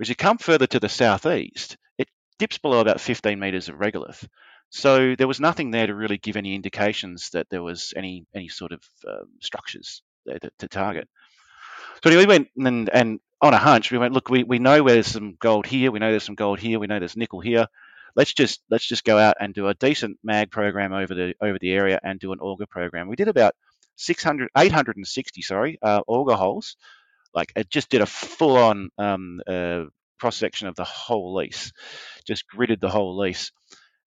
As 0.00 0.08
you 0.08 0.14
come 0.14 0.38
further 0.38 0.66
to 0.66 0.80
the 0.80 0.88
southeast, 0.88 1.76
it 1.96 2.08
dips 2.38 2.58
below 2.58 2.80
about 2.80 3.00
15 3.00 3.38
metres 3.38 3.68
of 3.68 3.76
regolith. 3.76 4.26
So 4.70 5.14
there 5.14 5.28
was 5.28 5.40
nothing 5.40 5.70
there 5.70 5.86
to 5.86 5.94
really 5.94 6.18
give 6.18 6.36
any 6.36 6.54
indications 6.54 7.30
that 7.30 7.48
there 7.50 7.62
was 7.62 7.94
any 7.96 8.26
any 8.34 8.48
sort 8.48 8.72
of 8.72 8.82
um, 9.06 9.28
structures 9.40 10.02
there 10.26 10.38
to, 10.40 10.50
to 10.58 10.68
target. 10.68 11.08
So 12.02 12.10
anyway, 12.10 12.24
we 12.24 12.28
went 12.28 12.48
and, 12.56 12.90
and 12.90 13.20
on 13.40 13.54
a 13.54 13.58
hunch, 13.58 13.90
we 13.90 13.98
went, 13.98 14.14
look, 14.14 14.28
we, 14.28 14.44
we 14.44 14.58
know 14.58 14.82
where 14.82 14.94
there's 14.94 15.06
some 15.06 15.36
gold 15.40 15.66
here, 15.66 15.90
we 15.90 15.98
know 15.98 16.10
there's 16.10 16.24
some 16.24 16.34
gold 16.34 16.58
here, 16.58 16.78
we 16.78 16.86
know 16.86 16.98
there's 16.98 17.16
nickel 17.16 17.40
here. 17.40 17.66
Let's 18.14 18.32
just 18.32 18.62
let's 18.70 18.86
just 18.86 19.04
go 19.04 19.18
out 19.18 19.36
and 19.40 19.52
do 19.52 19.68
a 19.68 19.74
decent 19.74 20.18
mag 20.24 20.50
program 20.50 20.94
over 20.94 21.14
the 21.14 21.34
over 21.42 21.58
the 21.58 21.72
area 21.72 22.00
and 22.02 22.18
do 22.18 22.32
an 22.32 22.40
auger 22.40 22.66
program. 22.66 23.08
We 23.08 23.16
did 23.16 23.28
about 23.28 23.54
600, 23.96 24.48
860, 24.56 25.42
sorry, 25.42 25.78
uh, 25.82 26.00
auger 26.06 26.34
holes. 26.34 26.76
Like 27.34 27.52
it 27.56 27.68
just 27.68 27.90
did 27.90 28.00
a 28.00 28.06
full 28.06 28.56
on 28.56 28.88
um, 28.96 29.42
uh, 29.46 29.84
cross 30.18 30.36
section 30.36 30.68
of 30.68 30.76
the 30.76 30.84
whole 30.84 31.34
lease, 31.34 31.72
just 32.26 32.44
gridded 32.48 32.80
the 32.80 32.88
whole 32.88 33.18
lease. 33.18 33.52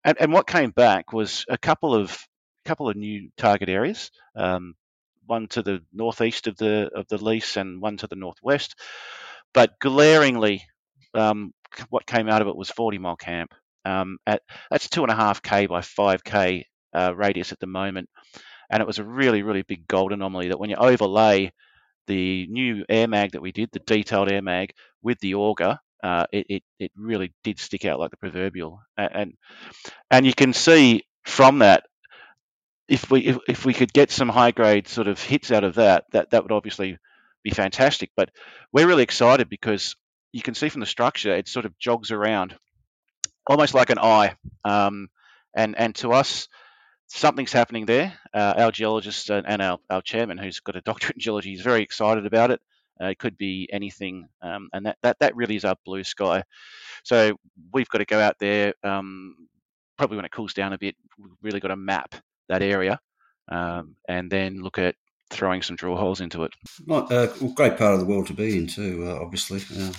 And, 0.04 0.16
and 0.18 0.32
what 0.32 0.46
came 0.46 0.70
back 0.70 1.12
was 1.12 1.44
a 1.48 1.58
couple 1.58 1.94
of 1.94 2.18
couple 2.64 2.88
of 2.88 2.96
new 2.96 3.30
target 3.36 3.68
areas. 3.68 4.10
Um, 4.34 4.74
one 5.28 5.48
to 5.48 5.62
the 5.62 5.80
northeast 5.92 6.48
of 6.48 6.56
the 6.56 6.90
of 6.94 7.06
the 7.08 7.22
lease 7.22 7.56
and 7.56 7.80
one 7.82 7.98
to 7.98 8.08
the 8.08 8.16
northwest. 8.16 8.76
But 9.54 9.78
glaringly, 9.80 10.64
um, 11.14 11.52
what 11.90 12.06
came 12.06 12.28
out 12.28 12.42
of 12.42 12.48
it 12.48 12.56
was 12.56 12.70
40 12.70 12.98
mile 12.98 13.16
camp. 13.16 13.54
Um, 13.84 14.18
at 14.26 14.42
that's 14.70 14.88
two 14.90 15.02
and 15.02 15.12
a 15.12 15.16
half 15.16 15.42
k 15.42 15.66
by 15.66 15.82
five 15.82 16.24
k 16.24 16.66
uh, 16.94 17.14
radius 17.16 17.52
at 17.52 17.60
the 17.60 17.66
moment, 17.66 18.08
and 18.70 18.80
it 18.82 18.86
was 18.86 18.98
a 18.98 19.04
really 19.04 19.42
really 19.42 19.62
big 19.62 19.86
gold 19.88 20.12
anomaly 20.12 20.48
that 20.48 20.60
when 20.60 20.70
you 20.70 20.76
overlay 20.76 21.52
the 22.06 22.46
new 22.50 22.84
air 22.88 23.08
mag 23.08 23.32
that 23.32 23.42
we 23.42 23.52
did, 23.52 23.70
the 23.72 23.80
detailed 23.80 24.30
air 24.30 24.42
mag 24.42 24.72
with 25.02 25.18
the 25.20 25.34
auger, 25.34 25.78
uh, 26.02 26.26
it, 26.32 26.46
it, 26.48 26.62
it 26.80 26.92
really 26.96 27.32
did 27.44 27.58
stick 27.60 27.84
out 27.84 28.00
like 28.00 28.10
the 28.10 28.16
proverbial, 28.18 28.80
and 28.96 29.34
and 30.10 30.26
you 30.26 30.34
can 30.34 30.52
see 30.52 31.04
from 31.24 31.60
that 31.60 31.84
if 32.88 33.10
we 33.10 33.20
if, 33.20 33.38
if 33.48 33.64
we 33.64 33.74
could 33.74 33.92
get 33.92 34.10
some 34.10 34.28
high 34.28 34.50
grade 34.50 34.88
sort 34.88 35.08
of 35.08 35.22
hits 35.22 35.52
out 35.52 35.64
of 35.64 35.74
that, 35.76 36.04
that 36.12 36.30
that 36.30 36.42
would 36.42 36.52
obviously 36.52 36.98
be 37.44 37.50
fantastic. 37.50 38.10
But 38.16 38.30
we're 38.72 38.86
really 38.86 39.02
excited 39.02 39.48
because 39.48 39.96
you 40.32 40.42
can 40.42 40.54
see 40.54 40.68
from 40.68 40.80
the 40.80 40.86
structure 40.86 41.34
it 41.34 41.48
sort 41.48 41.66
of 41.66 41.78
jogs 41.78 42.10
around, 42.10 42.56
almost 43.46 43.74
like 43.74 43.90
an 43.90 43.98
eye. 43.98 44.34
Um, 44.64 45.08
and 45.54 45.76
and 45.78 45.94
to 45.96 46.12
us, 46.12 46.48
something's 47.08 47.52
happening 47.52 47.86
there. 47.86 48.14
Uh, 48.32 48.54
our 48.56 48.72
geologist 48.72 49.30
and 49.30 49.62
our, 49.62 49.78
our 49.90 50.02
chairman, 50.02 50.38
who's 50.38 50.60
got 50.60 50.76
a 50.76 50.80
doctorate 50.84 51.16
in 51.16 51.20
geology, 51.20 51.52
is 51.52 51.60
very 51.60 51.82
excited 51.82 52.26
about 52.26 52.50
it. 52.50 52.60
Uh, 53.00 53.06
it 53.06 53.18
could 53.18 53.36
be 53.36 53.68
anything, 53.72 54.28
um, 54.42 54.68
and 54.72 54.86
that, 54.86 54.98
that 55.02 55.18
that 55.20 55.36
really 55.36 55.54
is 55.56 55.64
our 55.64 55.76
blue 55.84 56.02
sky. 56.02 56.42
So 57.04 57.38
we've 57.72 57.88
got 57.88 57.98
to 57.98 58.04
go 58.06 58.18
out 58.18 58.36
there. 58.40 58.74
Um, 58.82 59.36
probably 59.96 60.16
when 60.16 60.24
it 60.24 60.32
cools 60.32 60.54
down 60.54 60.72
a 60.72 60.78
bit, 60.78 60.96
we've 61.18 61.30
really 61.42 61.60
got 61.60 61.68
to 61.68 61.76
map 61.76 62.14
that 62.48 62.62
area, 62.62 63.00
um, 63.50 63.96
and 64.08 64.30
then 64.30 64.60
look 64.60 64.78
at 64.78 64.94
throwing 65.30 65.62
some 65.62 65.76
drill 65.76 65.96
holes 65.96 66.20
into 66.20 66.44
it. 66.44 66.52
Not 66.86 67.12
uh, 67.12 67.26
great 67.54 67.76
part 67.76 67.94
of 67.94 68.00
the 68.00 68.06
world 68.06 68.26
to 68.28 68.34
be 68.34 68.56
in 68.56 68.66
too, 68.66 69.04
uh, 69.06 69.22
obviously. 69.22 69.60
Uh, 69.76 69.92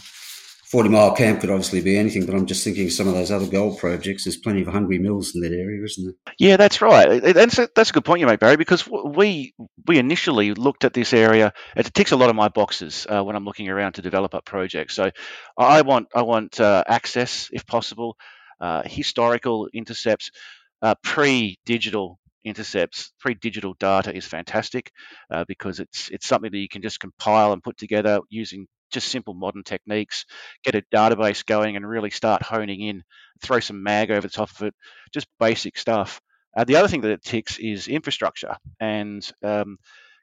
40 0.70 0.90
mile 0.90 1.16
camp 1.16 1.42
could 1.42 1.50
obviously 1.50 1.82
be 1.82 1.98
anything, 1.98 2.28
but 2.28 2.36
I'm 2.36 2.46
just 2.46 2.64
thinking 2.64 2.92
some 2.92 3.08
of 3.08 3.16
those 3.16 3.32
other 3.32 3.48
gold 3.48 3.80
projects, 3.80 4.26
there's 4.26 4.38
plenty 4.38 4.62
of 4.62 4.68
hungry 4.68 5.00
mills 5.00 5.34
in 5.34 5.42
that 5.42 5.52
area, 5.52 5.84
isn't 5.84 6.06
there? 6.06 6.14
Yeah, 6.38 6.58
that's 6.58 6.80
right. 6.80 7.24
That's 7.24 7.58
a, 7.58 7.70
that's 7.76 7.90
a 7.90 7.94
good 7.94 8.06
point 8.06 8.20
you 8.20 8.28
make, 8.28 8.40
Barry, 8.40 8.56
because 8.56 8.88
we 8.88 9.56
we 9.88 9.98
initially 9.98 10.54
looked 10.54 10.86
at 10.86 10.94
this 10.94 11.12
area. 11.12 11.54
It 11.76 11.92
ticks 11.92 12.12
a 12.12 12.18
lot 12.18 12.30
of 12.30 12.36
my 12.36 12.50
boxes 12.50 13.08
uh, 13.10 13.24
when 13.24 13.36
I'm 13.36 13.46
looking 13.46 13.68
around 13.68 13.94
to 13.94 14.04
develop 14.04 14.36
up 14.36 14.46
projects. 14.46 14.94
So 14.94 15.10
I 15.58 15.82
want 15.82 16.10
I 16.14 16.22
want 16.22 16.60
uh, 16.60 16.84
access, 16.86 17.50
if 17.52 17.66
possible, 17.66 18.16
uh, 18.62 18.84
historical 18.86 19.70
intercepts, 19.74 20.30
uh, 20.84 20.94
pre-digital 21.02 22.20
intercepts 22.46 23.12
pre-digital 23.20 23.76
data 23.80 24.16
is 24.16 24.26
fantastic 24.26 24.92
uh, 25.32 25.44
because 25.48 25.80
it's 25.80 26.10
it's 26.10 26.28
something 26.28 26.52
that 26.52 26.58
you 26.58 26.70
can 26.70 26.82
just 26.82 27.00
compile 27.00 27.54
and 27.54 27.64
put 27.64 27.78
together 27.78 28.20
using 28.30 28.68
just 28.92 29.10
simple 29.10 29.34
modern 29.34 29.64
techniques 29.64 30.26
get 30.64 30.76
a 30.76 30.84
database 30.94 31.46
going 31.46 31.76
and 31.76 31.88
really 31.88 32.10
start 32.10 32.42
honing 32.42 32.82
in 32.82 33.04
throw 33.42 33.60
some 33.60 33.84
mag 33.84 34.12
over 34.12 34.22
the 34.22 34.30
top 34.30 34.50
of 34.52 34.64
it, 34.64 34.74
just 35.14 35.28
basic 35.40 35.78
stuff. 35.78 36.22
Uh, 36.58 36.64
the 36.64 36.76
other 36.76 36.88
thing 36.88 37.02
that 37.02 37.12
it 37.12 37.24
ticks 37.24 37.58
is 37.60 37.88
infrastructure 37.88 38.56
and 38.80 39.32
um, 39.44 39.78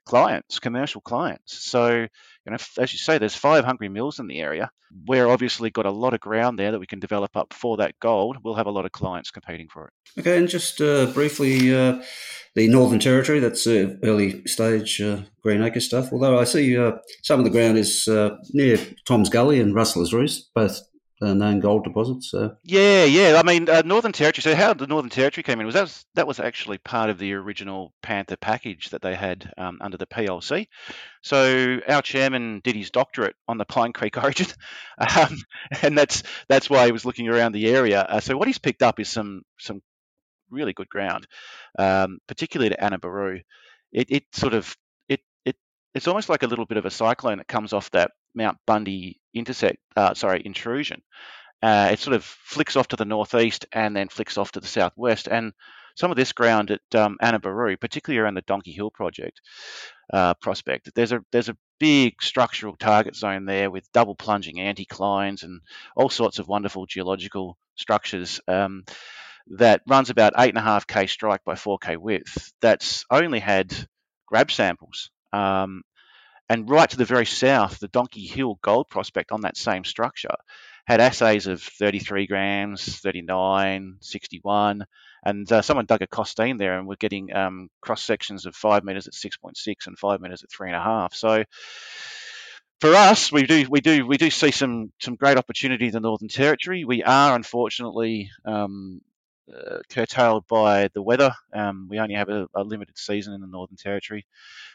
clients, 0.07 0.59
commercial 0.59 1.01
clients. 1.01 1.65
So, 1.69 1.91
you 1.91 2.51
know, 2.51 2.57
as 2.79 2.93
you 2.93 2.99
say, 2.99 3.19
there's 3.19 3.35
five 3.35 3.65
hungry 3.65 3.89
mills 3.89 4.19
in 4.19 4.29
the 4.29 4.41
area. 4.41 4.71
We're 5.07 5.29
obviously 5.29 5.71
got 5.71 5.85
a 5.85 5.91
lot 5.91 6.15
of 6.15 6.21
ground 6.21 6.59
there 6.59 6.71
that 6.71 6.79
we 6.79 6.87
can 6.87 7.01
develop 7.01 7.37
up 7.37 7.53
for 7.53 7.77
that 7.79 7.99
gold. 8.01 8.39
We'll 8.43 8.55
have 8.55 8.69
a 8.69 8.71
lot 8.71 8.87
of 8.87 8.93
clients 8.93 9.31
competing 9.31 9.69
for 9.69 9.89
it. 9.89 10.21
Okay, 10.21 10.39
and 10.39 10.49
just 10.49 10.81
uh, 10.81 11.07
briefly, 11.07 11.75
uh, 11.75 12.03
the 12.55 12.69
Northern 12.69 13.01
Territory, 13.01 13.41
that's 13.41 13.67
uh, 13.67 13.97
early 14.03 14.47
stage 14.47 15.01
uh, 15.01 15.23
Greenacre 15.43 15.81
stuff. 15.81 16.13
Although 16.13 16.39
I 16.39 16.45
see 16.45 16.79
uh, 16.79 16.93
some 17.23 17.41
of 17.41 17.45
the 17.45 17.51
ground 17.51 17.77
is 17.77 18.09
uh, 18.09 18.37
near 18.53 18.79
Tom's 19.07 19.29
Gully 19.29 19.61
and 19.61 19.75
Rustler's 19.75 20.15
Roost, 20.15 20.51
both 20.55 20.81
uh, 21.23 21.33
known 21.33 21.61
gold 21.61 21.85
deposits. 21.85 22.31
So. 22.31 22.57
Yeah, 22.63 23.05
yeah. 23.05 23.41
I 23.41 23.43
mean, 23.43 23.69
uh, 23.69 23.83
Northern 23.85 24.13
Territory. 24.13 24.43
So 24.43 24.55
how 24.55 24.75
the 24.75 24.87
Northern 24.87 25.11
Territory 25.11 25.43
came 25.43 25.61
in 25.61 25.67
was 25.67 25.75
that 25.75 25.83
was, 25.83 26.05
that 26.15 26.27
was 26.27 26.41
actually 26.41 26.79
part 26.79 27.09
of 27.09 27.19
the 27.19 27.33
original 27.35 27.93
Panther 28.03 28.37
package 28.37 28.91
that 28.91 29.01
they 29.01 29.15
had 29.15 29.53
um, 29.57 29.79
under 29.81 29.97
the 29.97 30.07
PLC. 30.07 30.67
So 31.23 31.79
our 31.89 32.03
chairman 32.03 32.61
did 32.63 32.77
his 32.77 32.91
doctorate 32.91 33.35
on 33.49 33.57
the 33.57 33.65
Pine 33.65 33.93
Creek 33.93 34.13
Orogen, 34.17 34.55
um, 34.99 35.37
and 35.83 35.97
that's 35.97 36.23
that's 36.49 36.69
why 36.69 36.87
he 36.87 36.93
was 36.93 37.05
looking 37.05 37.29
around 37.29 37.53
the 37.53 37.69
area. 37.69 38.03
Uh, 38.03 38.21
so 38.21 38.37
what 38.37 38.47
he's 38.47 38.59
picked 38.59 38.83
up 38.83 39.01
is 39.01 39.09
some 39.09 39.43
some 39.59 39.81
really 40.51 40.75
good 40.75 40.89
ground, 40.89 41.27
um, 41.79 42.19
particularly 42.29 42.77
at 42.77 42.81
Annaburroo. 42.81 43.41
It, 43.91 44.11
it 44.11 44.25
sort 44.33 44.53
of 44.53 44.77
it 45.09 45.21
it 45.47 45.57
it's 45.95 46.09
almost 46.09 46.29
like 46.29 46.43
a 46.43 46.47
little 46.47 46.67
bit 46.67 46.79
of 46.79 46.85
a 46.85 46.91
cyclone 46.91 47.39
that 47.39 47.49
comes 47.49 47.73
off 47.73 47.91
that 47.93 48.11
Mount 48.37 48.59
Bundy 48.67 49.19
intersect, 49.35 49.79
uh, 49.97 50.15
sorry, 50.15 50.43
intrusion. 50.45 51.03
Uh, 51.63 51.89
it 51.93 51.99
sort 51.99 52.15
of 52.15 52.25
flicks 52.25 52.77
off 52.77 52.89
to 52.89 52.97
the 52.97 53.05
northeast 53.05 53.67
and 53.73 53.97
then 53.97 54.09
flicks 54.09 54.39
off 54.39 54.53
to 54.53 54.61
the 54.61 54.67
southwest. 54.67 55.27
And 55.27 55.53
some 55.97 56.11
of 56.11 56.17
this 56.17 56.33
ground 56.33 56.71
at 56.71 56.81
um, 56.95 57.17
Annaburroo, 57.23 57.81
particularly 57.81 58.21
around 58.21 58.35
the 58.35 58.43
Donkey 58.43 58.73
Hill 58.73 58.91
project 58.91 59.41
uh, 60.13 60.35
prospect, 60.35 60.91
there's 60.95 61.13
a 61.13 61.25
there's 61.33 61.49
a 61.49 61.57
big 61.81 62.23
structural 62.23 62.77
target 62.77 63.17
zone 63.17 63.47
there 63.47 63.71
with 63.71 63.91
double 63.93 64.15
plunging 64.15 64.57
anticlines 64.57 65.43
and 65.43 65.61
all 65.97 66.09
sorts 66.09 66.39
of 66.39 66.49
wonderful 66.49 66.87
geological 66.87 67.57
structures. 67.77 68.41
Um, 68.47 68.85
that 69.59 69.83
runs 69.87 70.11
about 70.11 70.35
eight 70.39 70.51
and 70.51 70.59
a 70.59 70.63
half 70.63 70.87
k 70.87 71.07
strike 71.07 71.45
by 71.45 71.55
four 71.55 71.79
k 71.79 71.97
width. 71.97 72.53
That's 72.61 73.05
only 73.11 73.39
had 73.39 73.73
grab 74.27 74.51
samples. 74.51 75.11
Um, 75.33 75.83
and 76.49 76.69
right 76.71 76.89
to 76.89 76.97
the 76.97 77.05
very 77.05 77.27
south, 77.27 77.79
the 77.79 77.89
Donkey 77.89 78.27
Hill 78.27 78.59
gold 78.63 78.89
prospect 78.89 79.33
on 79.33 79.43
that 79.43 79.57
same 79.57 79.85
structure 79.85 80.35
had 80.87 81.01
assays 81.01 81.49
of 81.49 81.61
33 81.61 82.27
grams, 82.27 82.99
39, 83.01 83.97
61, 84.01 84.87
and 85.25 85.51
uh, 85.51 85.61
someone 85.61 85.87
dug 85.87 86.03
a 86.03 86.07
costean 86.07 86.59
there, 86.59 86.79
and 86.79 86.87
we're 86.87 86.95
getting 86.95 87.35
um, 87.35 87.69
cross 87.81 88.05
sections 88.05 88.47
of 88.47 88.55
five 88.55 88.85
meters 88.85 89.09
at 89.09 89.15
6.6 89.15 89.87
and 89.87 89.99
five 89.99 90.21
meters 90.21 90.45
at 90.45 90.51
three 90.51 90.69
and 90.69 90.77
a 90.77 90.83
half. 90.83 91.13
So 91.13 91.43
for 92.81 92.95
us, 92.95 93.33
we 93.33 93.47
do 93.47 93.67
we 93.69 93.81
do 93.81 94.07
we 94.07 94.17
do 94.17 94.31
see 94.31 94.53
some 94.53 94.93
some 95.01 95.17
great 95.17 95.39
opportunity 95.39 95.87
in 95.87 95.93
the 95.93 96.01
Northern 96.01 96.29
Territory. 96.29 96.85
We 96.85 97.03
are 97.03 97.35
unfortunately 97.35 98.31
um, 98.45 99.01
uh, 99.55 99.79
curtailed 99.89 100.47
by 100.49 100.89
the 100.95 101.03
weather. 101.03 101.33
Um, 101.55 101.87
we 101.89 101.99
only 101.99 102.15
have 102.15 102.29
a, 102.29 102.49
a, 102.55 102.65
limited 102.65 102.99
season 102.99 103.35
in 103.35 103.41
the 103.41 103.47
Northern 103.47 103.77
Territory. 103.77 104.27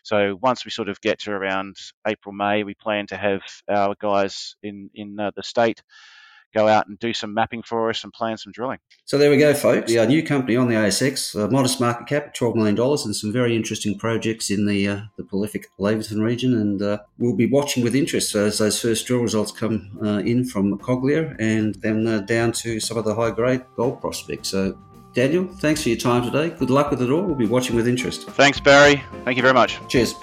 So 0.03 0.37
once 0.41 0.63
we 0.63 0.71
sort 0.71 0.89
of 0.89 1.01
get 1.01 1.19
to 1.19 1.31
around 1.31 1.75
April, 2.07 2.33
May, 2.33 2.63
we 2.63 2.73
plan 2.73 3.07
to 3.07 3.17
have 3.17 3.41
our 3.69 3.95
guys 3.99 4.55
in, 4.63 4.89
in 4.93 5.19
uh, 5.19 5.31
the 5.35 5.43
state 5.43 5.83
go 6.53 6.67
out 6.67 6.87
and 6.87 6.99
do 6.99 7.13
some 7.13 7.33
mapping 7.33 7.63
for 7.63 7.89
us 7.89 8.03
and 8.03 8.13
plan 8.13 8.37
some 8.37 8.51
drilling. 8.51 8.79
So 9.05 9.17
there 9.17 9.29
we 9.29 9.37
go, 9.37 9.53
folks. 9.53 9.95
Our 9.95 10.05
new 10.05 10.23
company 10.23 10.55
on 10.55 10.67
the 10.67 10.75
ASX, 10.75 11.35
a 11.35 11.49
modest 11.49 11.79
market 11.79 12.07
cap, 12.07 12.35
$12 12.35 12.55
million, 12.55 12.79
and 12.79 13.15
some 13.15 13.31
very 13.31 13.55
interesting 13.55 13.97
projects 13.97 14.49
in 14.49 14.65
the 14.65 14.87
uh, 14.87 15.01
the 15.17 15.23
prolific 15.23 15.67
Laverton 15.79 16.23
region. 16.23 16.53
And 16.53 16.81
uh, 16.81 16.99
we'll 17.17 17.35
be 17.35 17.47
watching 17.47 17.83
with 17.83 17.95
interest 17.95 18.35
as 18.35 18.57
those 18.59 18.81
first 18.81 19.05
drill 19.05 19.21
results 19.21 19.51
come 19.51 19.97
uh, 20.03 20.19
in 20.19 20.45
from 20.45 20.77
Coglia 20.79 21.35
and 21.39 21.75
then 21.75 22.07
uh, 22.07 22.19
down 22.19 22.51
to 22.53 22.79
some 22.79 22.97
of 22.97 23.05
the 23.05 23.15
high 23.15 23.31
grade 23.31 23.63
gold 23.75 24.01
prospects. 24.01 24.49
So 24.49 24.77
Daniel, 25.13 25.45
thanks 25.45 25.83
for 25.83 25.89
your 25.89 25.97
time 25.97 26.23
today. 26.23 26.55
Good 26.55 26.69
luck 26.69 26.89
with 26.89 27.01
it 27.01 27.09
all. 27.09 27.21
We'll 27.21 27.35
be 27.35 27.47
watching 27.47 27.75
with 27.75 27.87
interest. 27.87 28.29
Thanks, 28.29 28.59
Barry. 28.59 29.03
Thank 29.25 29.37
you 29.37 29.43
very 29.43 29.53
much. 29.53 29.79
Cheers. 29.89 30.15